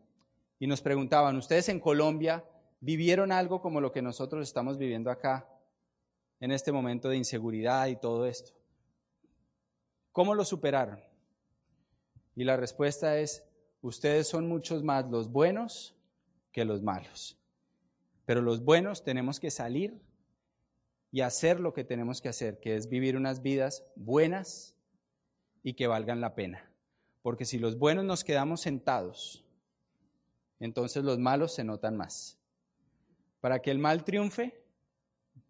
y 0.59 0.67
nos 0.67 0.81
preguntaban, 0.81 1.35
¿ustedes 1.35 1.69
en 1.69 1.79
Colombia 1.79 2.45
vivieron 2.79 3.31
algo 3.31 3.61
como 3.61 3.81
lo 3.81 3.91
que 3.91 4.01
nosotros 4.01 4.47
estamos 4.47 4.77
viviendo 4.77 5.11
acá? 5.11 5.47
en 6.41 6.51
este 6.51 6.71
momento 6.71 7.07
de 7.07 7.17
inseguridad 7.17 7.87
y 7.87 7.95
todo 7.95 8.25
esto. 8.25 8.51
¿Cómo 10.11 10.35
lo 10.35 10.43
superaron? 10.43 10.99
Y 12.35 12.43
la 12.43 12.57
respuesta 12.57 13.19
es, 13.19 13.43
ustedes 13.81 14.27
son 14.27 14.47
muchos 14.47 14.83
más 14.83 15.09
los 15.09 15.31
buenos 15.31 15.95
que 16.51 16.65
los 16.65 16.81
malos. 16.81 17.37
Pero 18.25 18.41
los 18.41 18.63
buenos 18.63 19.03
tenemos 19.03 19.39
que 19.39 19.51
salir 19.51 19.99
y 21.11 21.21
hacer 21.21 21.59
lo 21.59 21.73
que 21.73 21.83
tenemos 21.83 22.21
que 22.21 22.29
hacer, 22.29 22.59
que 22.59 22.75
es 22.75 22.87
vivir 22.87 23.17
unas 23.17 23.41
vidas 23.41 23.83
buenas 23.95 24.75
y 25.63 25.73
que 25.73 25.87
valgan 25.87 26.21
la 26.21 26.35
pena. 26.35 26.71
Porque 27.21 27.45
si 27.45 27.59
los 27.59 27.77
buenos 27.77 28.05
nos 28.05 28.23
quedamos 28.23 28.61
sentados, 28.61 29.45
entonces 30.59 31.03
los 31.03 31.19
malos 31.19 31.53
se 31.53 31.63
notan 31.63 31.97
más. 31.97 32.39
Para 33.41 33.61
que 33.61 33.71
el 33.71 33.79
mal 33.79 34.03
triunfe, 34.03 34.63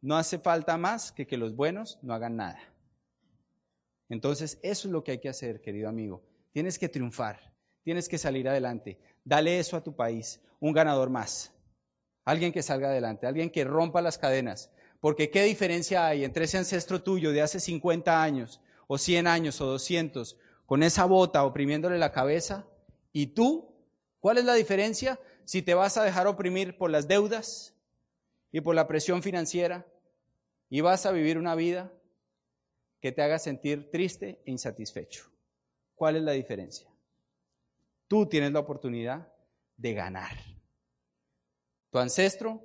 no 0.02 0.18
hace 0.18 0.40
falta 0.40 0.78
más 0.78 1.12
que 1.12 1.28
que 1.28 1.38
los 1.38 1.56
buenos 1.56 2.00
no 2.02 2.14
hagan 2.14 2.38
nada. 2.38 2.60
Entonces, 4.10 4.60
eso 4.64 4.88
es 4.88 4.92
lo 4.92 5.04
que 5.04 5.12
hay 5.12 5.20
que 5.20 5.30
hacer, 5.30 5.62
querido 5.62 5.88
amigo. 5.88 6.24
Tienes 6.52 6.78
que 6.78 6.90
triunfar, 6.90 7.51
tienes 7.84 8.08
que 8.08 8.18
salir 8.18 8.48
adelante. 8.48 9.00
Dale 9.24 9.60
eso 9.60 9.78
a 9.78 9.84
tu 9.84 9.96
país, 9.96 10.42
un 10.60 10.74
ganador 10.74 11.10
más. 11.10 11.54
Alguien 12.26 12.52
que 12.52 12.64
salga 12.64 12.90
adelante, 12.90 13.28
alguien 13.28 13.50
que 13.50 13.64
rompa 13.64 14.02
las 14.02 14.18
cadenas. 14.18 14.72
Porque 15.00 15.32
¿qué 15.32 15.44
diferencia 15.44 16.06
hay 16.06 16.24
entre 16.24 16.46
ese 16.46 16.58
ancestro 16.58 17.02
tuyo 17.02 17.32
de 17.32 17.42
hace 17.42 17.60
50 17.60 18.22
años, 18.22 18.62
o 18.88 18.98
100 18.98 19.28
años, 19.28 19.60
o 19.62 19.66
200, 19.66 20.38
con 20.66 20.84
esa 20.84 21.06
bota 21.06 21.44
oprimiéndole 21.44 21.98
la 21.98 22.12
cabeza, 22.12 22.68
y 23.12 23.28
tú? 23.28 23.74
¿Cuál 24.20 24.38
es 24.38 24.46
la 24.46 24.54
diferencia? 24.54 25.20
Si 25.44 25.64
te 25.64 25.74
vas 25.74 25.98
a 25.98 26.04
dejar 26.04 26.28
oprimir 26.28 26.78
por 26.78 26.92
las 26.92 27.08
deudas 27.08 27.74
y 28.52 28.62
por 28.62 28.76
la 28.76 28.88
presión 28.88 29.24
financiera, 29.24 29.88
y 30.70 30.82
vas 30.82 31.06
a 31.06 31.12
vivir 31.12 31.38
una 31.38 31.56
vida 31.56 31.92
que 33.02 33.12
te 33.12 33.24
haga 33.24 33.40
sentir 33.40 33.90
triste 33.92 34.42
e 34.46 34.52
insatisfecho. 34.52 35.30
¿Cuál 35.96 36.16
es 36.16 36.22
la 36.22 36.32
diferencia? 36.32 36.91
Tú 38.12 38.26
tienes 38.26 38.52
la 38.52 38.60
oportunidad 38.60 39.32
de 39.78 39.94
ganar. 39.94 40.34
Tu 41.92 41.98
ancestro, 41.98 42.62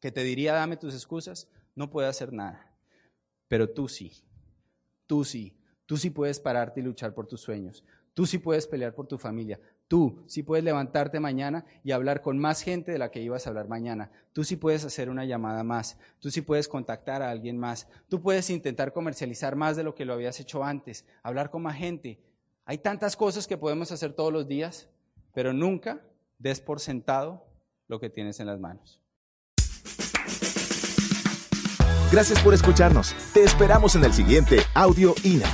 que 0.00 0.10
te 0.10 0.24
diría 0.24 0.54
dame 0.54 0.76
tus 0.76 0.92
excusas, 0.92 1.48
no 1.76 1.88
puede 1.88 2.08
hacer 2.08 2.32
nada. 2.32 2.76
Pero 3.46 3.70
tú 3.70 3.86
sí, 3.86 4.24
tú 5.06 5.24
sí, 5.24 5.56
tú 5.86 5.96
sí 5.96 6.10
puedes 6.10 6.40
pararte 6.40 6.80
y 6.80 6.82
luchar 6.82 7.14
por 7.14 7.28
tus 7.28 7.42
sueños. 7.42 7.84
Tú 8.12 8.26
sí 8.26 8.38
puedes 8.38 8.66
pelear 8.66 8.92
por 8.92 9.06
tu 9.06 9.18
familia. 9.18 9.60
Tú 9.86 10.24
sí 10.26 10.42
puedes 10.42 10.64
levantarte 10.64 11.20
mañana 11.20 11.64
y 11.84 11.92
hablar 11.92 12.20
con 12.20 12.36
más 12.36 12.62
gente 12.62 12.90
de 12.90 12.98
la 12.98 13.12
que 13.12 13.22
ibas 13.22 13.46
a 13.46 13.50
hablar 13.50 13.68
mañana. 13.68 14.10
Tú 14.32 14.42
sí 14.42 14.56
puedes 14.56 14.84
hacer 14.84 15.10
una 15.10 15.24
llamada 15.24 15.62
más. 15.62 15.96
Tú 16.18 16.28
sí 16.32 16.40
puedes 16.40 16.66
contactar 16.66 17.22
a 17.22 17.30
alguien 17.30 17.56
más. 17.56 17.86
Tú 18.08 18.20
puedes 18.20 18.50
intentar 18.50 18.92
comercializar 18.92 19.54
más 19.54 19.76
de 19.76 19.84
lo 19.84 19.94
que 19.94 20.04
lo 20.04 20.14
habías 20.14 20.40
hecho 20.40 20.64
antes. 20.64 21.06
Hablar 21.22 21.50
con 21.50 21.62
más 21.62 21.76
gente. 21.76 22.18
Hay 22.68 22.78
tantas 22.78 23.16
cosas 23.16 23.46
que 23.46 23.56
podemos 23.56 23.92
hacer 23.92 24.12
todos 24.12 24.32
los 24.32 24.48
días, 24.48 24.88
pero 25.32 25.52
nunca 25.52 26.00
des 26.38 26.60
por 26.60 26.80
sentado 26.80 27.46
lo 27.86 28.00
que 28.00 28.10
tienes 28.10 28.40
en 28.40 28.48
las 28.48 28.58
manos. 28.58 29.00
Gracias 32.10 32.42
por 32.42 32.54
escucharnos. 32.54 33.14
Te 33.32 33.44
esperamos 33.44 33.94
en 33.94 34.04
el 34.04 34.12
siguiente 34.12 34.58
Audio 34.74 35.14
INA. 35.22 35.48